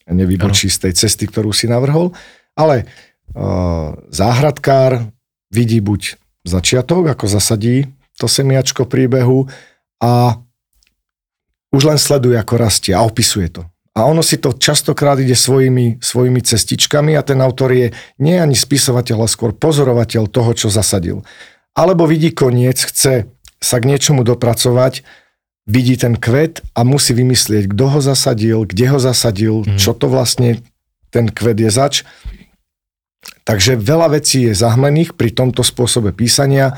nevybočí 0.08 0.72
z 0.72 0.88
tej 0.88 0.94
cesty, 0.96 1.28
ktorú 1.28 1.52
si 1.52 1.68
navrhol. 1.68 2.16
Ale 2.56 2.88
uh, 3.36 3.98
záhradkár 4.14 5.12
vidí 5.52 5.82
buď 5.84 6.20
začiatok, 6.46 7.10
ako 7.10 7.26
zasadí 7.28 7.90
to 8.16 8.30
semiačko 8.32 8.88
príbehu 8.88 9.50
a 10.00 10.40
už 11.76 11.84
len 11.92 12.00
sleduje, 12.00 12.40
ako 12.40 12.56
rastie 12.56 12.96
a 12.96 13.04
opisuje 13.04 13.52
to. 13.52 13.68
A 13.96 14.08
ono 14.08 14.20
si 14.24 14.40
to 14.40 14.56
častokrát 14.56 15.20
ide 15.20 15.36
svojimi, 15.36 16.04
svojimi 16.04 16.44
cestičkami 16.44 17.16
a 17.16 17.24
ten 17.24 17.40
autor 17.40 17.72
je 17.72 17.92
nie 18.20 18.36
ani 18.36 18.56
spisovateľ, 18.56 19.24
ale 19.24 19.32
skôr 19.32 19.52
pozorovateľ 19.56 20.32
toho, 20.32 20.52
čo 20.52 20.68
zasadil. 20.68 21.24
Alebo 21.76 22.08
vidí 22.08 22.32
koniec, 22.36 22.80
chce 22.80 23.28
sa 23.60 23.78
k 23.80 23.88
niečomu 23.88 24.28
dopracovať, 24.28 25.04
vidí 25.68 25.96
ten 25.96 26.20
kvet 26.20 26.64
a 26.76 26.84
musí 26.84 27.16
vymyslieť, 27.16 27.72
kto 27.72 27.86
ho 27.88 28.00
zasadil, 28.04 28.68
kde 28.68 28.86
ho 28.92 29.00
zasadil, 29.00 29.64
mm. 29.64 29.80
čo 29.80 29.96
to 29.96 30.12
vlastne 30.12 30.60
ten 31.12 31.32
kvet 31.32 31.60
je 31.60 31.72
zač. 31.72 31.96
Takže 33.48 33.80
veľa 33.80 34.20
vecí 34.20 34.52
je 34.52 34.60
zahmlených 34.60 35.16
pri 35.16 35.32
tomto 35.32 35.64
spôsobe 35.64 36.12
písania. 36.12 36.76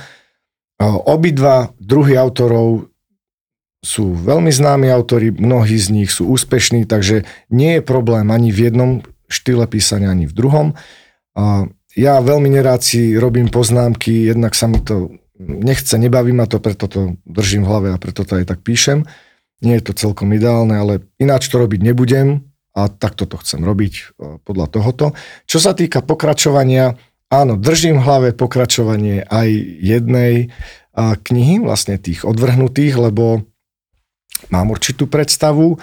Obidva 0.82 1.74
druhy 1.82 2.14
autorov 2.14 2.94
sú 3.82 4.18
veľmi 4.18 4.50
známi 4.50 4.90
autori, 4.90 5.30
mnohí 5.30 5.78
z 5.78 5.94
nich 5.94 6.10
sú 6.10 6.28
úspešní, 6.34 6.90
takže 6.90 7.24
nie 7.54 7.78
je 7.78 7.82
problém 7.86 8.34
ani 8.34 8.50
v 8.50 8.70
jednom 8.70 8.92
štýle 9.30 9.70
písania, 9.70 10.12
ani 10.12 10.26
v 10.26 10.34
druhom. 10.34 10.68
Ja 11.94 12.22
veľmi 12.22 12.50
nerád 12.50 12.82
si 12.82 13.14
robím 13.18 13.50
poznámky, 13.54 14.30
jednak 14.34 14.58
sa 14.58 14.66
mi 14.66 14.82
to 14.82 15.14
nechce, 15.38 15.94
nebaví 15.94 16.34
ma 16.34 16.50
to, 16.50 16.58
preto 16.58 16.90
to 16.90 17.02
držím 17.26 17.66
v 17.66 17.70
hlave 17.70 17.88
a 17.94 18.02
preto 18.02 18.26
to 18.26 18.42
aj 18.42 18.50
tak 18.50 18.66
píšem. 18.66 19.06
Nie 19.62 19.82
je 19.82 19.90
to 19.90 19.94
celkom 19.98 20.34
ideálne, 20.34 20.78
ale 20.78 20.94
ináč 21.18 21.50
to 21.50 21.58
robiť 21.58 21.82
nebudem 21.82 22.46
a 22.78 22.90
takto 22.90 23.26
to 23.26 23.42
chcem 23.42 23.66
robiť 23.66 23.94
e, 23.98 24.02
podľa 24.46 24.70
tohoto. 24.70 25.06
Čo 25.50 25.58
sa 25.58 25.74
týka 25.74 26.06
pokračovania, 26.06 26.94
áno, 27.34 27.58
držím 27.58 27.98
v 27.98 28.06
hlave 28.06 28.30
pokračovanie 28.38 29.26
aj 29.26 29.50
jednej 29.82 30.54
knihy, 30.98 31.62
vlastne 31.62 32.02
tých 32.02 32.26
odvrhnutých, 32.26 32.98
lebo 32.98 33.46
mám 34.54 34.72
určitú 34.72 35.10
predstavu. 35.10 35.80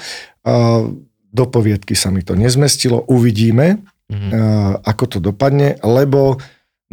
Do 1.34 1.44
poviedky 1.50 1.98
sa 1.98 2.14
mi 2.14 2.22
to 2.22 2.38
nezmestilo, 2.38 3.02
uvidíme, 3.10 3.82
mm-hmm. 4.06 4.30
ako 4.86 5.04
to 5.08 5.18
dopadne, 5.18 5.80
lebo 5.82 6.38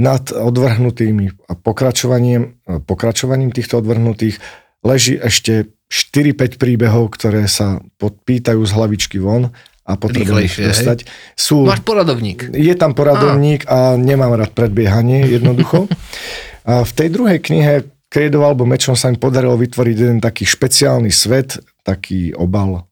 nad 0.01 0.33
odvrhnutými 0.33 1.45
a 1.45 1.53
pokračovaním, 1.53 2.57
pokračovaním 2.89 3.53
týchto 3.53 3.85
odvrhnutých 3.85 4.41
leží 4.81 5.19
ešte 5.19 5.69
4-5 5.91 6.57
príbehov, 6.57 7.13
ktoré 7.13 7.45
sa 7.45 7.83
podpýtajú 8.01 8.61
z 8.63 8.71
hlavičky 8.71 9.19
von 9.21 9.51
a 9.83 9.91
potrebujem 9.99 10.47
ich 10.47 10.55
dostať. 10.55 11.05
Sú, 11.35 11.67
Máš 11.67 11.83
poradovník. 11.83 12.55
Je 12.55 12.73
tam 12.79 12.95
poradovník 12.95 13.67
a. 13.67 13.93
a 13.93 13.99
nemám 13.99 14.33
rád 14.39 14.55
predbiehanie 14.55 15.27
jednoducho. 15.27 15.85
a 16.69 16.87
v 16.87 16.91
tej 16.95 17.07
druhej 17.11 17.39
knihe 17.43 17.73
Kriedov 18.11 18.43
alebo 18.43 18.67
Mečom 18.67 18.99
sa 18.99 19.07
mi 19.07 19.15
podarilo 19.15 19.55
vytvoriť 19.55 19.95
jeden 19.95 20.19
taký 20.19 20.43
špeciálny 20.43 21.07
svet, 21.07 21.63
taký 21.87 22.35
obal 22.35 22.83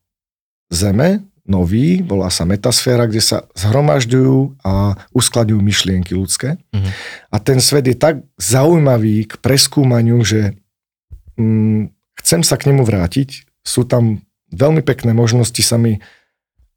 Zeme, 0.72 1.28
nový, 1.44 2.00
volá 2.06 2.32
sa 2.32 2.48
metasféra, 2.48 3.10
kde 3.10 3.20
sa 3.20 3.44
zhromažďujú 3.58 4.64
a 4.64 4.96
uskladňujú 5.12 5.60
myšlienky 5.60 6.16
ľudské. 6.16 6.62
Mm-hmm. 6.72 6.92
A 7.34 7.38
ten 7.42 7.60
svet 7.60 7.90
je 7.90 7.98
tak 7.98 8.24
zaujímavý 8.40 9.28
k 9.28 9.34
preskúmaniu, 9.44 10.24
že 10.24 10.56
mm, 11.36 11.92
chcem 12.24 12.42
sa 12.46 12.56
k 12.56 12.72
nemu 12.72 12.86
vrátiť. 12.88 13.50
Sú 13.66 13.84
tam 13.84 14.24
veľmi 14.56 14.86
pekné 14.86 15.12
možnosti, 15.12 15.60
sa 15.60 15.76
mi 15.76 16.00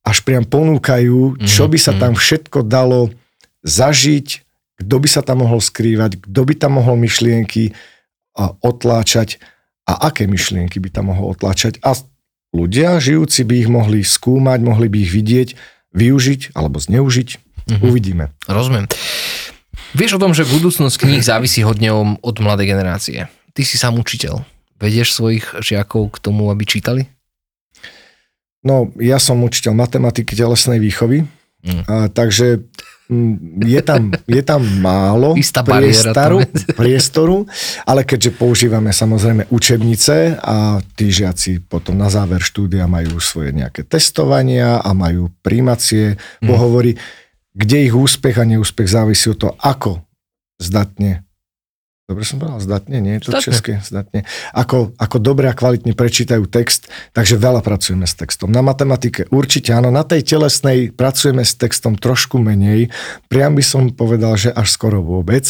až 0.02 0.24
priam 0.26 0.42
ponúkajú, 0.42 1.38
mm-hmm. 1.38 1.46
čo 1.46 1.70
by 1.70 1.78
sa 1.78 1.92
mhm. 1.94 2.00
tam 2.00 2.12
všetko 2.18 2.59
dalo 2.66 3.12
zažiť 3.62 4.42
kto 4.83 4.96
by 4.98 5.09
sa 5.09 5.22
tam 5.22 5.46
mohol 5.46 5.62
skrývať, 5.62 6.18
kto 6.18 6.40
by 6.42 6.55
tam 6.59 6.83
mohol 6.83 6.98
myšlienky 6.98 7.70
otláčať 8.37 9.42
a 9.85 10.09
aké 10.09 10.25
myšlienky 10.31 10.79
by 10.79 10.88
tam 10.88 11.11
mohol 11.12 11.35
otláčať. 11.35 11.83
A 11.83 11.97
ľudia 12.55 12.97
žijúci 13.03 13.45
by 13.45 13.55
ich 13.66 13.71
mohli 13.71 14.01
skúmať, 14.07 14.59
mohli 14.62 14.87
by 14.88 14.99
ich 15.03 15.12
vidieť, 15.12 15.49
využiť 15.92 16.57
alebo 16.57 16.81
zneužiť. 16.81 17.29
Mm-hmm. 17.62 17.85
Uvidíme. 17.85 18.25
Rozumiem. 18.49 18.87
Vieš 19.92 20.16
o 20.16 20.23
tom, 20.23 20.33
že 20.33 20.49
budúcnosť 20.49 20.97
kníh 20.97 21.21
závisí 21.21 21.61
hodne 21.61 21.92
od 22.16 22.37
mladej 22.40 22.73
generácie. 22.73 23.29
Ty 23.53 23.62
si 23.62 23.77
sám 23.77 24.01
učiteľ. 24.01 24.40
Vedieš 24.81 25.12
svojich 25.12 25.45
žiakov 25.61 26.16
k 26.16 26.16
tomu, 26.18 26.49
aby 26.49 26.64
čítali? 26.64 27.07
No, 28.64 28.88
ja 28.97 29.21
som 29.21 29.42
učiteľ 29.42 29.75
matematiky 29.75 30.33
telesnej 30.33 30.79
výchovy, 30.79 31.27
mm. 31.66 31.83
a, 31.87 32.09
takže 32.09 32.62
je 33.62 33.81
tam, 33.83 34.12
je 34.27 34.42
tam 34.42 34.62
málo 34.81 35.35
priestoru, 35.64 36.42
priestoru, 36.81 37.38
ale 37.87 38.03
keďže 38.03 38.31
používame 38.37 38.90
samozrejme 38.90 39.48
učebnice 39.48 40.38
a 40.38 40.83
tí 40.94 41.09
žiaci 41.12 41.62
potom 41.64 41.96
na 41.96 42.12
záver 42.12 42.42
štúdia 42.42 42.90
majú 42.90 43.16
svoje 43.22 43.55
nejaké 43.55 43.87
testovania 43.87 44.83
a 44.83 44.90
majú 44.92 45.31
príjmacie 45.40 46.16
mm. 46.16 46.46
pohovory, 46.46 46.96
kde 47.53 47.88
ich 47.88 47.94
úspech 47.94 48.37
a 48.40 48.44
neúspech 48.48 48.88
závisí 48.88 49.33
od 49.33 49.38
toho, 49.38 49.55
ako 49.61 50.03
zdatne 50.61 51.27
dobre 52.12 52.29
som 52.29 52.37
povedal, 52.37 52.61
zdatne, 52.61 52.96
nie 53.01 53.16
je 53.16 53.22
to 53.27 53.31
zdatne. 53.33 53.46
české, 53.48 53.72
zdatne, 53.81 54.20
ako, 54.53 54.92
ako 55.01 55.16
dobre 55.18 55.48
a 55.48 55.57
kvalitne 55.57 55.96
prečítajú 55.96 56.44
text, 56.46 56.92
takže 57.16 57.40
veľa 57.40 57.64
pracujeme 57.64 58.05
s 58.05 58.14
textom. 58.14 58.53
Na 58.53 58.61
matematike 58.61 59.27
určite 59.33 59.72
áno, 59.72 59.88
na 59.88 60.05
tej 60.05 60.22
telesnej 60.22 60.92
pracujeme 60.92 61.42
s 61.42 61.57
textom 61.57 61.96
trošku 61.96 62.37
menej, 62.37 62.92
priam 63.33 63.57
by 63.57 63.64
som 63.64 63.88
povedal, 63.90 64.37
že 64.37 64.53
až 64.53 64.68
skoro 64.68 65.01
vôbec, 65.01 65.48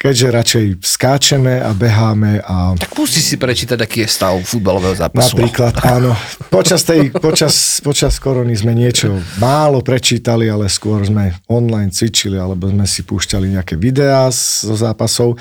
keďže 0.00 0.26
radšej 0.32 0.64
skáčeme 0.80 1.60
a 1.60 1.76
beháme 1.76 2.40
a... 2.40 2.72
Tak 2.72 2.96
pusti 2.96 3.20
si 3.20 3.36
prečítať, 3.36 3.76
aký 3.76 4.08
je 4.08 4.08
stav 4.08 4.32
futbalového 4.40 4.96
zápasu. 4.96 5.36
Napríklad, 5.36 5.76
áno. 6.00 6.16
Počas, 6.48 6.88
tej, 6.88 7.12
počas, 7.12 7.84
počas 7.84 8.16
korony 8.16 8.56
sme 8.56 8.72
niečo 8.72 9.20
málo 9.36 9.84
prečítali, 9.84 10.48
ale 10.48 10.72
skôr 10.72 11.04
sme 11.04 11.36
online 11.52 11.92
cvičili, 11.92 12.40
alebo 12.40 12.72
sme 12.72 12.88
si 12.88 13.04
púšťali 13.04 13.52
nejaké 13.60 13.76
videá 13.76 14.32
zo 14.32 14.72
zápasov 14.72 15.36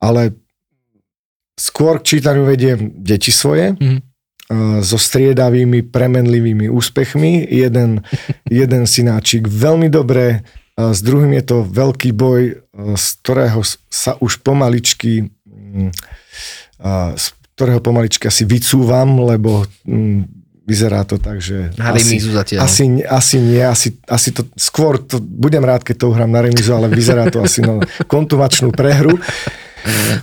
ale 0.00 0.34
skôr 1.54 2.00
k 2.00 2.16
čítaniu 2.16 2.48
vediem 2.48 2.90
deti 2.96 3.30
svoje, 3.30 3.76
mm. 3.76 4.00
so 4.80 4.96
striedavými, 4.96 5.86
premenlivými 5.86 6.66
úspechmi. 6.72 7.46
Jeden, 7.46 8.02
jeden 8.48 8.82
synáčik 8.88 9.46
veľmi 9.46 9.92
dobre, 9.92 10.42
s 10.74 11.04
druhým 11.04 11.36
je 11.36 11.44
to 11.44 11.58
veľký 11.68 12.16
boj, 12.16 12.64
z 12.96 13.06
ktorého 13.20 13.60
sa 13.92 14.16
už 14.18 14.40
pomaličky 14.40 15.28
mm, 15.44 15.92
z 17.16 17.26
ktorého 17.54 17.80
pomaličky 17.84 18.24
asi 18.24 18.48
vycúvam, 18.48 19.20
lebo 19.28 19.68
mm, 19.84 20.24
vyzerá 20.64 21.04
to 21.04 21.20
tak, 21.20 21.44
že 21.44 21.68
na 21.76 21.92
asi, 21.92 22.16
zatiaľ. 22.16 22.64
asi, 22.64 22.84
asi 23.04 23.36
nie, 23.36 23.60
asi, 23.60 23.88
asi 24.08 24.32
to 24.32 24.48
skôr, 24.56 24.96
to, 24.96 25.20
budem 25.20 25.60
rád, 25.60 25.84
keď 25.84 25.96
to 26.00 26.06
uhrám 26.08 26.32
na 26.32 26.40
remizu, 26.40 26.72
ale 26.72 26.88
vyzerá 26.88 27.28
to 27.28 27.44
asi 27.44 27.60
na 27.60 27.84
kontumačnú 28.08 28.72
prehru. 28.72 29.12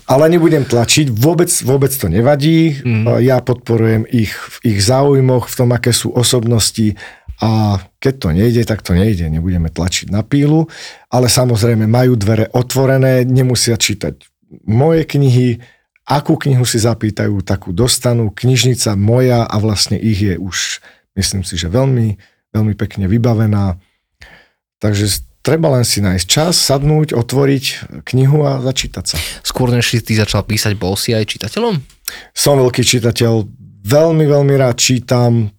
Ale 0.05 0.29
nebudem 0.29 0.63
tlačiť, 0.63 1.09
vôbec, 1.09 1.49
vôbec 1.65 1.89
to 1.89 2.07
nevadí. 2.07 2.79
Mm. 2.85 3.21
Ja 3.25 3.41
podporujem 3.41 4.05
ich 4.09 4.33
v 4.33 4.75
ich 4.75 4.79
záujmoch, 4.85 5.49
v 5.49 5.55
tom, 5.57 5.69
aké 5.73 5.91
sú 5.91 6.13
osobnosti 6.13 6.95
a 7.37 7.77
keď 8.01 8.13
to 8.17 8.27
nejde, 8.33 8.61
tak 8.65 8.81
to 8.81 8.97
nejde. 8.97 9.29
Nebudeme 9.29 9.69
tlačiť 9.69 10.09
na 10.09 10.25
pílu, 10.25 10.65
ale 11.13 11.29
samozrejme 11.29 11.85
majú 11.85 12.17
dvere 12.17 12.49
otvorené, 12.53 13.25
nemusia 13.25 13.77
čítať 13.77 14.25
moje 14.65 15.03
knihy, 15.05 15.59
akú 16.07 16.39
knihu 16.39 16.63
si 16.63 16.79
zapýtajú, 16.79 17.43
takú 17.43 17.75
dostanú. 17.75 18.31
Knižnica 18.31 18.95
moja 18.95 19.43
a 19.43 19.55
vlastne 19.59 19.99
ich 19.99 20.23
je 20.23 20.39
už, 20.39 20.79
myslím 21.19 21.43
si, 21.43 21.59
že 21.59 21.67
veľmi, 21.67 22.15
veľmi 22.55 22.73
pekne 22.73 23.05
vybavená. 23.05 23.77
Takže 24.79 25.26
Treba 25.47 25.71
len 25.71 25.87
si 25.87 26.03
nájsť 26.03 26.27
čas, 26.27 26.59
sadnúť, 26.59 27.15
otvoriť 27.15 27.95
knihu 28.03 28.43
a 28.43 28.59
začítať 28.59 29.15
sa. 29.15 29.17
Skôr 29.47 29.71
než 29.71 29.87
si 29.87 30.03
ty 30.03 30.11
začal 30.11 30.43
písať, 30.43 30.75
bol 30.75 30.99
si 30.99 31.15
aj 31.15 31.23
čitateľom? 31.23 31.79
Som 32.35 32.59
veľký 32.59 32.83
čitateľ, 32.83 33.47
veľmi, 33.87 34.27
veľmi 34.27 34.53
rád 34.59 34.75
čítam. 34.75 35.55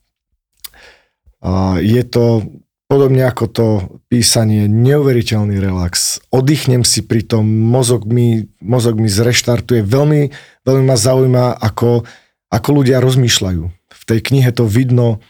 A 1.41 1.81
je 1.81 2.05
to 2.05 2.45
podobne 2.85 3.25
ako 3.25 3.45
to 3.49 3.67
písanie, 4.13 4.69
neuveriteľný 4.69 5.57
relax. 5.57 6.21
Oddychnem 6.29 6.85
si 6.85 7.01
pri 7.01 7.25
tom, 7.25 7.49
mozog 7.49 8.05
mi, 8.05 8.45
mozog 8.61 9.01
mi 9.01 9.09
zreštartuje. 9.09 9.89
Veľmi, 9.89 10.29
veľmi 10.69 10.85
ma 10.85 10.97
zaujíma, 11.01 11.65
ako, 11.65 12.05
ako 12.53 12.69
ľudia 12.77 13.01
rozmýšľajú. 13.01 13.65
V 13.73 14.03
tej 14.05 14.21
knihe 14.21 14.53
to 14.53 14.69
vidno. 14.69 15.25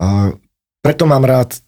A 0.00 0.32
preto 0.80 1.04
mám 1.04 1.28
rád 1.28 1.60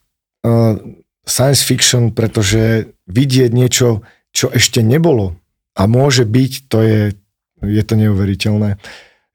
science 1.29 1.61
fiction, 1.61 2.11
pretože 2.11 2.97
vidieť 3.07 3.53
niečo, 3.53 4.03
čo 4.33 4.49
ešte 4.49 4.81
nebolo 4.81 5.37
a 5.77 5.87
môže 5.87 6.25
byť, 6.25 6.53
to 6.67 6.79
je, 6.83 7.01
je 7.63 7.83
to 7.85 7.95
neuveriteľné. 7.95 8.81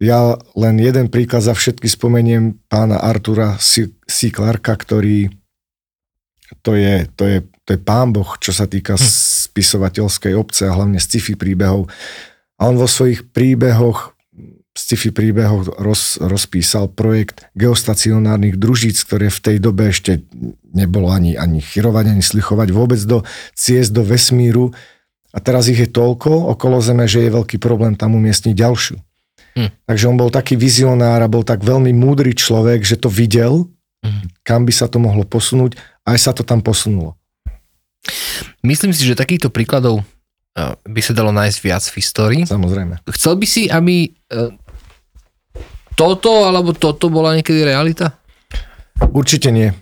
Ja 0.04 0.36
len 0.58 0.76
jeden 0.82 1.08
príklad 1.08 1.46
za 1.46 1.56
všetky 1.56 1.88
spomeniem 1.88 2.60
pána 2.68 3.00
Artura 3.00 3.56
C. 3.62 3.94
Clarka, 4.10 4.76
ktorý 4.76 5.32
to 6.62 6.78
je, 6.78 7.08
to, 7.18 7.24
je, 7.26 7.38
to 7.66 7.70
je 7.74 7.80
pán 7.82 8.14
boh, 8.14 8.38
čo 8.38 8.54
sa 8.54 8.70
týka 8.70 8.94
hm. 8.94 9.02
spisovateľskej 9.50 10.34
obce 10.38 10.70
a 10.70 10.76
hlavne 10.76 11.02
sci-fi 11.02 11.34
príbehov. 11.34 11.90
A 12.60 12.70
on 12.70 12.78
vo 12.78 12.86
svojich 12.86 13.34
príbehoch 13.34 14.13
sci-fi 14.74 15.14
príbehov 15.14 15.78
roz, 15.78 16.18
rozpísal 16.18 16.90
projekt 16.90 17.46
geostacionárnych 17.54 18.58
družíc, 18.58 18.98
ktoré 19.06 19.30
v 19.30 19.40
tej 19.40 19.58
dobe 19.62 19.94
ešte 19.94 20.26
nebolo 20.74 21.14
ani, 21.14 21.38
ani 21.38 21.62
chyrovať, 21.62 22.06
ani 22.10 22.24
slychovať 22.26 22.74
vôbec 22.74 22.98
do 23.06 23.22
ciest, 23.54 23.94
do 23.94 24.02
vesmíru. 24.02 24.74
A 25.34 25.38
teraz 25.38 25.70
ich 25.70 25.78
je 25.78 25.90
toľko 25.90 26.58
okolo 26.58 26.82
Zeme, 26.82 27.06
že 27.06 27.22
je 27.26 27.34
veľký 27.34 27.62
problém 27.62 27.94
tam 27.94 28.18
umiestniť 28.18 28.54
ďalšiu. 28.54 28.98
Hm. 29.54 29.70
Takže 29.86 30.06
on 30.10 30.18
bol 30.18 30.34
taký 30.34 30.58
vizionár 30.58 31.22
a 31.22 31.30
bol 31.30 31.46
tak 31.46 31.62
veľmi 31.62 31.94
múdry 31.94 32.34
človek, 32.34 32.82
že 32.82 32.98
to 32.98 33.14
videl, 33.14 33.70
hm. 34.02 34.42
kam 34.42 34.66
by 34.66 34.74
sa 34.74 34.90
to 34.90 34.98
mohlo 34.98 35.22
posunúť 35.22 35.78
a 36.10 36.18
aj 36.18 36.20
sa 36.20 36.32
to 36.34 36.42
tam 36.42 36.66
posunulo. 36.66 37.14
Myslím 38.66 38.92
si, 38.92 39.06
že 39.06 39.16
takýchto 39.16 39.54
príkladov 39.54 40.02
eh, 40.58 40.74
by 40.82 41.02
sa 41.06 41.14
dalo 41.14 41.30
nájsť 41.30 41.58
viac 41.62 41.84
v 41.86 41.96
histórii. 42.02 42.44
Samozrejme. 42.44 43.06
Chcel 43.14 43.34
by 43.38 43.46
si, 43.48 43.70
aby 43.70 44.10
eh, 44.10 44.63
toto 45.94 46.50
alebo 46.50 46.74
toto 46.74 47.10
bola 47.10 47.38
niekedy 47.38 47.64
realita? 47.66 48.18
Určite 49.14 49.50
nie. 49.50 49.74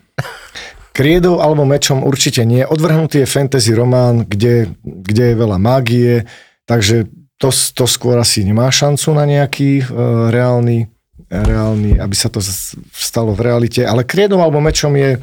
Kriedou 0.92 1.40
alebo 1.40 1.64
mečom 1.64 2.04
určite 2.04 2.44
nie. 2.44 2.68
Odvrhnutý 2.68 3.24
je 3.24 3.32
fantasy 3.32 3.72
román, 3.72 4.28
kde, 4.28 4.76
kde 4.84 5.32
je 5.32 5.40
veľa 5.40 5.58
mágie, 5.58 6.28
takže 6.68 7.08
to, 7.40 7.50
to 7.50 7.86
skôr 7.88 8.20
asi 8.20 8.44
nemá 8.44 8.68
šancu 8.70 9.16
na 9.16 9.24
nejaký 9.26 9.88
uh, 9.88 10.30
reálny, 10.30 10.92
reálny, 11.32 11.98
aby 11.98 12.16
sa 12.16 12.28
to 12.28 12.44
stalo 12.92 13.32
v 13.32 13.42
realite. 13.48 13.82
Ale 13.82 14.04
Kriedou 14.04 14.44
alebo 14.44 14.60
mečom 14.60 14.94
je, 15.00 15.18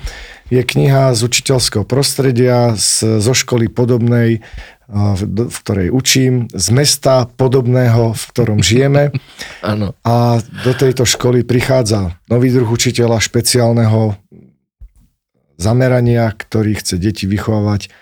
je 0.49 0.63
kniha 0.65 1.13
z 1.13 1.21
učiteľského 1.21 1.85
prostredia, 1.85 2.73
z, 2.75 3.21
zo 3.21 3.37
školy 3.37 3.69
podobnej, 3.69 4.41
v 4.89 5.57
ktorej 5.63 5.93
učím, 5.93 6.49
z 6.49 6.67
mesta 6.73 7.29
podobného, 7.29 8.17
v 8.17 8.23
ktorom 8.33 8.65
žijeme. 8.65 9.13
Áno. 9.61 9.93
A 10.01 10.41
do 10.65 10.73
tejto 10.73 11.05
školy 11.05 11.45
prichádza 11.45 12.17
nový 12.33 12.49
druh 12.49 12.69
učiteľa 12.69 13.21
špeciálneho 13.21 14.17
zamerania, 15.61 16.33
ktorý 16.33 16.81
chce 16.81 16.97
deti 16.97 17.29
vychovávať 17.29 17.93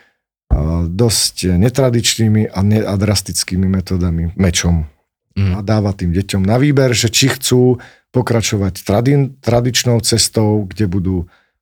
dosť 0.87 1.59
netradičnými 1.59 2.55
a, 2.55 2.61
ne, 2.63 2.81
a 2.87 2.95
drastickými 2.95 3.67
metodami, 3.67 4.31
mečom. 4.39 4.87
Mm. 5.35 5.59
A 5.59 5.61
dáva 5.61 5.91
tým 5.91 6.15
deťom 6.15 6.47
na 6.47 6.57
výber, 6.57 6.95
že 6.95 7.11
či 7.11 7.35
chcú 7.35 7.83
pokračovať 8.15 8.87
tradi- 8.87 9.35
tradičnou 9.43 9.99
cestou, 10.07 10.65
kde 10.65 10.87
budú 10.87 11.17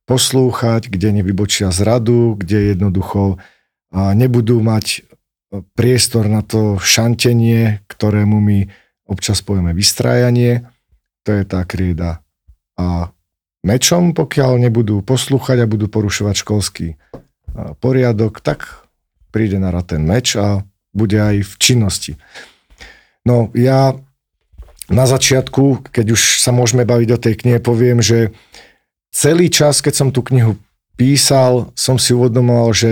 poslúchať, 0.05 0.87
kde 0.87 1.17
nevybočia 1.17 1.73
z 1.73 1.81
radu, 1.81 2.37
kde 2.37 2.77
jednoducho 2.77 3.41
nebudú 3.91 4.61
mať 4.61 5.01
priestor 5.75 6.27
na 6.27 6.41
to 6.41 6.81
šantenie, 6.81 7.85
ktorému 7.87 8.37
my 8.41 8.59
občas 9.05 9.45
povieme 9.45 9.71
vystrájanie, 9.71 10.65
to 11.25 11.33
je 11.33 11.43
tá 11.45 11.61
krieda. 11.65 12.25
A 12.75 13.13
mečom, 13.65 14.13
pokiaľ 14.13 14.61
nebudú 14.61 15.01
poslúchať 15.05 15.63
a 15.63 15.69
budú 15.69 15.89
porušovať 15.89 16.35
školský 16.41 16.87
poriadok, 17.79 18.41
tak 18.41 18.85
príde 19.31 19.61
na 19.61 19.71
rad 19.71 19.89
ten 19.89 20.03
meč 20.03 20.35
a 20.35 20.65
bude 20.95 21.17
aj 21.19 21.43
v 21.43 21.53
činnosti. 21.59 22.13
No 23.25 23.49
ja 23.57 23.97
na 24.85 25.05
začiatku, 25.09 25.89
keď 25.89 26.13
už 26.13 26.45
sa 26.45 26.53
môžeme 26.53 26.85
baviť 26.85 27.09
o 27.09 27.21
tej 27.21 27.33
knihe, 27.41 27.57
poviem, 27.57 28.05
že 28.05 28.29
celý 29.09 29.49
čas, 29.49 29.81
keď 29.81 29.93
som 29.97 30.09
tú 30.13 30.21
knihu 30.21 30.61
písal, 30.93 31.73
som 31.73 31.97
si 31.97 32.13
uvedomoval, 32.13 32.69
že 32.71 32.89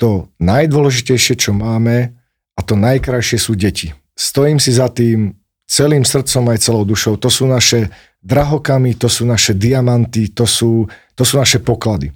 to 0.00 0.32
najdôležitejšie, 0.40 1.36
čo 1.36 1.52
máme 1.52 2.16
a 2.56 2.60
to 2.64 2.72
najkrajšie 2.72 3.36
sú 3.36 3.52
deti. 3.52 3.92
Stojím 4.16 4.56
si 4.56 4.72
za 4.72 4.88
tým 4.88 5.36
celým 5.68 6.02
srdcom 6.08 6.48
aj 6.50 6.64
celou 6.64 6.88
dušou. 6.88 7.20
To 7.20 7.28
sú 7.28 7.44
naše 7.44 7.92
drahokamy, 8.24 8.96
to 8.96 9.12
sú 9.12 9.28
naše 9.28 9.52
diamanty, 9.52 10.32
to 10.32 10.48
sú, 10.48 10.88
to 11.12 11.22
sú 11.22 11.36
naše 11.36 11.60
poklady. 11.60 12.10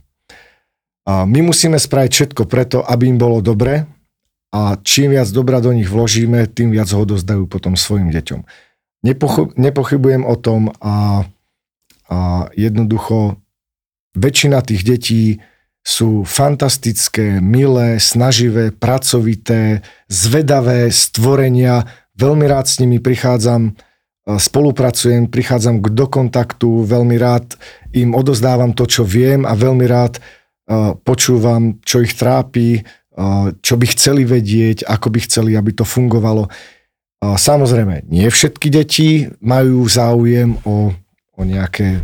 A 1.05 1.29
my 1.29 1.53
musíme 1.53 1.77
spraviť 1.77 2.11
všetko 2.11 2.42
preto, 2.49 2.81
aby 2.81 3.12
im 3.12 3.20
bolo 3.20 3.44
dobre 3.44 3.85
a 4.49 4.81
čím 4.81 5.12
viac 5.12 5.29
dobra 5.29 5.61
do 5.61 5.77
nich 5.77 5.88
vložíme, 5.88 6.49
tým 6.49 6.73
viac 6.73 6.88
ho 6.97 7.05
dozdajú 7.05 7.44
potom 7.44 7.77
svojim 7.77 8.09
deťom. 8.09 8.40
Nepoch- 9.05 9.53
nepochybujem 9.61 10.25
o 10.25 10.35
tom 10.40 10.73
a, 10.81 11.29
a 12.09 12.18
jednoducho 12.57 13.37
väčšina 14.16 14.64
tých 14.64 14.83
detí 14.87 15.25
sú 15.85 16.25
fantastické, 16.25 17.44
milé, 17.44 18.01
snaživé, 18.01 18.73
pracovité, 18.73 19.85
zvedavé 20.09 20.88
stvorenia. 20.88 21.85
Veľmi 22.16 22.49
rád 22.49 22.64
s 22.64 22.81
nimi 22.81 23.05
prichádzam, 23.05 23.77
spolupracujem, 24.25 25.29
prichádzam 25.29 25.85
do 25.85 26.09
kontaktu, 26.09 26.88
veľmi 26.88 27.20
rád 27.20 27.61
im 27.92 28.16
odozdávam 28.16 28.73
to, 28.73 28.88
čo 28.88 29.05
viem 29.05 29.44
a 29.44 29.53
veľmi 29.53 29.85
rád 29.85 30.25
počúvam, 31.05 31.77
čo 31.85 32.01
ich 32.01 32.16
trápi, 32.16 32.81
čo 33.61 33.75
by 33.77 33.87
chceli 33.92 34.25
vedieť, 34.25 34.88
ako 34.88 35.12
by 35.12 35.20
chceli, 35.29 35.53
aby 35.53 35.77
to 35.77 35.85
fungovalo. 35.85 36.49
Samozrejme, 37.20 38.09
nie 38.09 38.25
všetky 38.33 38.73
deti 38.73 39.29
majú 39.44 39.85
záujem 39.85 40.57
o, 40.64 40.92
o 41.33 41.40
nejaké 41.40 41.97
e, 41.97 42.01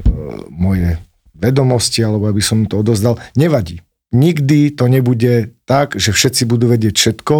moje 0.48 0.96
vedomosti, 1.40 2.04
alebo 2.04 2.28
aby 2.28 2.44
som 2.44 2.68
to 2.68 2.84
odozdal. 2.84 3.16
Nevadí. 3.34 3.80
Nikdy 4.12 4.76
to 4.76 4.90
nebude 4.90 5.54
tak, 5.64 5.96
že 5.96 6.12
všetci 6.12 6.44
budú 6.44 6.68
vedieť 6.68 6.94
všetko 6.98 7.36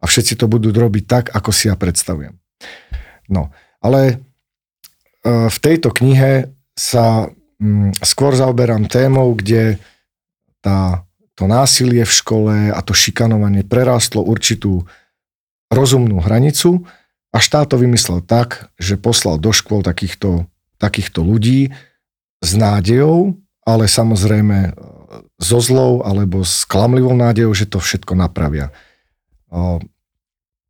a 0.00 0.04
všetci 0.04 0.40
to 0.40 0.50
budú 0.50 0.74
robiť 0.74 1.04
tak, 1.06 1.24
ako 1.32 1.50
si 1.54 1.70
ja 1.70 1.76
predstavujem. 1.78 2.36
No, 3.28 3.54
ale 3.80 4.00
e, 4.08 4.14
v 5.48 5.58
tejto 5.60 5.92
knihe 5.92 6.52
sa 6.74 7.28
mm, 7.60 8.00
skôr 8.02 8.36
zaoberám 8.36 8.88
témou, 8.88 9.32
kde 9.36 9.80
tá, 10.64 11.04
to 11.36 11.44
násilie 11.44 12.08
v 12.08 12.12
škole 12.12 12.54
a 12.72 12.80
to 12.80 12.96
šikanovanie 12.96 13.64
prerástlo 13.64 14.24
určitú 14.24 14.88
rozumnú 15.68 16.24
hranicu 16.24 16.88
a 17.34 17.36
štát 17.42 17.74
to 17.74 17.76
vymyslel 17.76 18.24
tak, 18.24 18.72
že 18.80 18.96
poslal 18.96 19.36
do 19.36 19.50
škôl 19.50 19.84
takýchto, 19.84 20.48
takýchto 20.80 21.20
ľudí 21.20 21.74
s 22.40 22.50
nádejou, 22.54 23.36
ale 23.64 23.88
samozrejme 23.88 24.58
e, 24.68 24.72
so 25.40 25.58
zlou 25.60 26.04
alebo 26.04 26.44
s 26.44 26.68
klamlivou 26.68 27.16
nádejou, 27.16 27.52
že 27.56 27.68
to 27.68 27.80
všetko 27.80 28.14
napravia. 28.14 28.70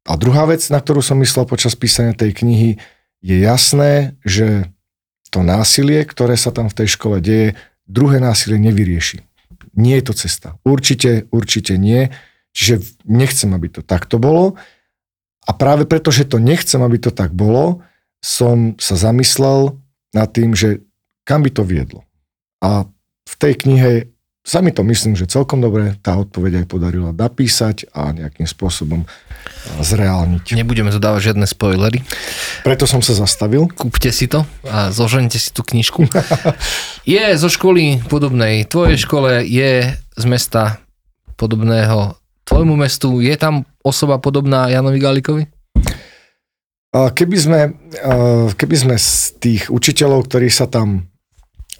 A 0.04 0.12
druhá 0.20 0.44
vec, 0.44 0.61
na 0.68 0.76
ktorú 0.76 1.00
som 1.00 1.16
myslel 1.24 1.48
počas 1.48 1.72
písania 1.72 2.12
tej 2.12 2.37
knihy, 2.37 2.70
je 3.24 3.37
jasné, 3.40 4.20
že 4.20 4.68
to 5.33 5.40
násilie, 5.40 6.04
ktoré 6.04 6.37
sa 6.37 6.52
tam 6.52 6.68
v 6.68 6.76
tej 6.85 6.88
škole 6.92 7.24
deje, 7.24 7.57
druhé 7.88 8.20
násilie 8.20 8.61
nevyrieši 8.61 9.24
nie 9.74 9.98
je 9.98 10.04
to 10.11 10.14
cesta. 10.14 10.48
Určite, 10.62 11.26
určite 11.35 11.74
nie. 11.76 12.11
Čiže 12.54 13.02
nechcem, 13.04 13.50
aby 13.50 13.68
to 13.70 13.83
takto 13.83 14.22
bolo. 14.22 14.54
A 15.44 15.50
práve 15.52 15.85
preto, 15.85 16.14
že 16.14 16.24
to 16.24 16.38
nechcem, 16.38 16.80
aby 16.80 16.96
to 16.96 17.11
tak 17.11 17.35
bolo, 17.35 17.85
som 18.22 18.78
sa 18.80 18.96
zamyslel 18.96 19.76
nad 20.14 20.30
tým, 20.33 20.57
že 20.57 20.80
kam 21.26 21.44
by 21.44 21.50
to 21.52 21.66
viedlo. 21.66 22.07
A 22.64 22.88
v 23.29 23.35
tej 23.37 23.61
knihe 23.61 24.14
sa 24.44 24.61
mi 24.61 24.72
to 24.77 24.85
myslím, 24.85 25.16
že 25.16 25.24
celkom 25.24 25.64
dobre 25.64 25.96
tá 26.05 26.20
odpoveď 26.20 26.64
aj 26.64 26.66
podarila 26.68 27.16
napísať 27.16 27.88
a 27.96 28.12
nejakým 28.12 28.44
spôsobom 28.44 29.09
zreálniť. 29.81 30.53
Nebudeme 30.53 30.92
tu 30.92 31.00
dávať 31.00 31.33
žiadne 31.33 31.48
spoilery. 31.48 32.05
Preto 32.61 32.85
som 32.85 33.00
sa 33.00 33.16
zastavil. 33.16 33.72
Kúpte 33.72 34.12
si 34.12 34.29
to 34.29 34.44
a 34.68 34.92
zožente 34.92 35.40
si 35.40 35.48
tú 35.48 35.64
knižku. 35.64 36.05
je 37.09 37.24
zo 37.40 37.48
školy 37.48 38.05
podobnej 38.05 38.68
tvojej 38.68 39.00
škole, 39.00 39.40
je 39.48 39.96
z 39.96 40.24
mesta 40.29 40.85
podobného 41.40 42.20
tvojmu 42.44 42.77
mestu. 42.77 43.24
Je 43.24 43.33
tam 43.40 43.64
osoba 43.81 44.20
podobná 44.20 44.68
Janovi 44.68 45.00
Galikovi? 45.00 45.44
Keby 46.92 47.37
sme, 47.40 47.61
keby 48.55 48.77
sme 48.77 48.94
z 49.00 49.40
tých 49.40 49.62
učiteľov, 49.72 50.29
ktorí 50.29 50.53
sa 50.53 50.68
tam 50.68 51.09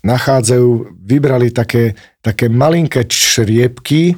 nachádzajú, 0.05 1.01
vybrali 1.01 1.49
také, 1.49 1.97
také 2.21 2.53
malinké 2.53 3.09
čriepky, 3.09 4.15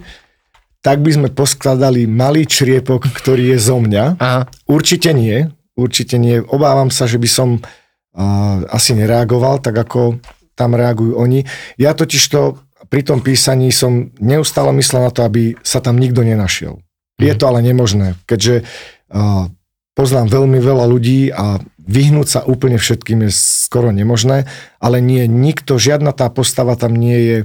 tak 0.83 1.03
by 1.03 1.11
sme 1.15 1.29
poskladali 1.31 2.07
malý 2.07 2.47
čriepok, 2.47 3.11
ktorý 3.11 3.55
je 3.55 3.59
zo 3.59 3.79
mňa. 3.79 4.05
Aha. 4.19 4.47
Určite 4.67 5.11
nie, 5.15 5.47
určite 5.75 6.19
nie. 6.19 6.43
Obávam 6.43 6.91
sa, 6.91 7.11
že 7.11 7.19
by 7.19 7.29
som 7.31 7.49
uh, 7.59 8.63
asi 8.71 8.95
nereagoval 8.95 9.63
tak, 9.63 9.75
ako 9.79 10.19
tam 10.55 10.79
reagujú 10.79 11.19
oni. 11.19 11.43
Ja 11.79 11.95
totiž 11.95 12.23
to 12.31 12.63
pri 12.87 13.03
tom 13.03 13.19
písaní 13.19 13.75
som 13.75 14.15
neustále 14.23 14.71
myslel 14.79 15.11
na 15.11 15.13
to, 15.15 15.27
aby 15.27 15.59
sa 15.67 15.83
tam 15.83 15.99
nikto 15.99 16.23
nenašiel. 16.23 16.79
Mhm. 17.19 17.23
Je 17.23 17.35
to 17.35 17.45
ale 17.51 17.67
nemožné, 17.67 18.15
keďže 18.27 18.63
uh, 19.11 19.51
poznám 19.99 20.29
veľmi 20.31 20.59
veľa 20.63 20.85
ľudí 20.87 21.35
a 21.35 21.59
vyhnúť 21.87 22.29
sa 22.29 22.41
úplne 22.43 22.77
všetkým 22.77 23.27
je 23.27 23.31
skoro 23.33 23.95
nemožné, 23.95 24.51
ale 24.83 24.99
nie, 24.99 25.25
nikto, 25.31 25.79
žiadna 25.79 26.11
tá 26.11 26.27
postava 26.29 26.75
tam 26.75 26.99
nie 26.99 27.19
je, 27.19 27.39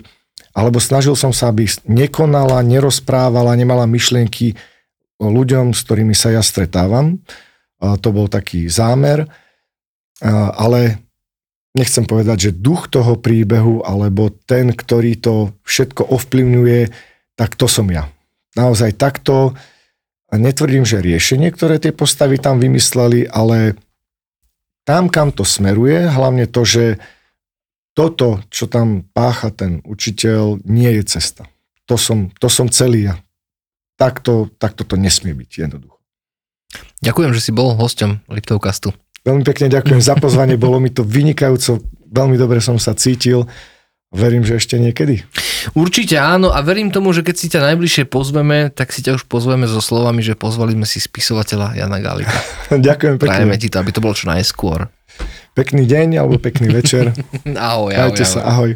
alebo 0.51 0.81
snažil 0.83 1.15
som 1.15 1.31
sa, 1.31 1.53
aby 1.53 1.69
nekonala, 1.87 2.59
nerozprávala, 2.65 3.55
nemala 3.55 3.87
myšlienky 3.87 4.57
o 5.21 5.29
ľuďom, 5.29 5.71
s 5.71 5.85
ktorými 5.85 6.17
sa 6.17 6.33
ja 6.33 6.41
stretávam. 6.41 7.21
A 7.81 7.97
to 7.97 8.13
bol 8.13 8.29
taký 8.29 8.69
zámer, 8.69 9.25
a, 10.21 10.53
ale 10.53 11.01
nechcem 11.77 12.03
povedať, 12.03 12.51
že 12.51 12.59
duch 12.59 12.91
toho 12.91 13.17
príbehu, 13.17 13.85
alebo 13.85 14.29
ten, 14.29 14.73
ktorý 14.75 15.17
to 15.17 15.33
všetko 15.63 16.09
ovplyvňuje, 16.09 16.81
tak 17.39 17.55
to 17.55 17.65
som 17.65 17.87
ja. 17.89 18.11
Naozaj 18.57 18.99
takto 18.99 19.55
a 20.31 20.33
netvrdím, 20.35 20.83
že 20.83 20.99
riešenie, 20.99 21.49
ktoré 21.55 21.79
tie 21.79 21.95
postavy 21.95 22.37
tam 22.37 22.59
vymysleli, 22.59 23.31
ale 23.31 23.79
tam, 24.91 25.07
kam 25.07 25.31
to 25.31 25.47
smeruje, 25.47 26.03
hlavne 26.11 26.51
to, 26.51 26.67
že 26.67 26.99
toto, 27.95 28.43
čo 28.51 28.67
tam 28.67 29.07
pácha 29.15 29.47
ten 29.47 29.79
učiteľ, 29.87 30.59
nie 30.67 30.91
je 30.99 31.15
cesta. 31.15 31.47
To 31.87 31.95
som, 31.95 32.27
to 32.35 32.51
som 32.51 32.67
celý 32.67 33.07
ja. 33.07 33.15
Takto, 33.95 34.51
takto 34.59 34.83
to 34.83 34.99
nesmie 34.99 35.31
byť 35.31 35.49
jednoducho. 35.63 35.95
Ďakujem, 36.99 37.31
že 37.31 37.39
si 37.39 37.51
bol 37.55 37.71
hosťom 37.79 38.27
Liptovkastu. 38.27 38.91
Veľmi 39.23 39.47
pekne 39.47 39.71
ďakujem 39.71 40.03
za 40.03 40.19
pozvanie, 40.19 40.59
bolo 40.59 40.83
mi 40.83 40.91
to 40.91 41.07
vynikajúco, 41.07 41.79
veľmi 42.11 42.35
dobre 42.35 42.59
som 42.59 42.75
sa 42.75 42.91
cítil. 42.91 43.47
Verím, 44.11 44.43
že 44.43 44.59
ešte 44.59 44.75
niekedy. 44.75 45.23
Určite 45.71 46.19
áno 46.19 46.51
a 46.51 46.59
verím 46.59 46.91
tomu, 46.91 47.15
že 47.15 47.23
keď 47.23 47.35
si 47.39 47.47
ťa 47.47 47.71
najbližšie 47.71 48.11
pozveme, 48.11 48.67
tak 48.67 48.91
si 48.91 48.99
ťa 48.99 49.15
už 49.15 49.23
pozveme 49.23 49.63
so 49.71 49.79
slovami, 49.79 50.19
že 50.19 50.35
pozvali 50.35 50.75
sme 50.75 50.83
si 50.83 50.99
spisovateľa 50.99 51.79
Jana 51.79 52.03
Galika. 52.03 52.35
Ďakujem 52.75 53.15
pekne. 53.15 53.31
Prajeme 53.31 53.55
ti 53.55 53.71
to, 53.71 53.79
aby 53.79 53.91
to 53.95 54.03
bolo 54.03 54.11
čo 54.11 54.27
najskôr. 54.27 54.91
Pekný 55.55 55.87
deň 55.87 56.19
alebo 56.19 56.35
pekný 56.43 56.75
večer. 56.75 57.15
ahoj, 57.55 57.95
ahoj. 57.95 58.11
Ahoj. 58.11 58.27
sa, 58.27 58.39
ahoj. 58.43 58.71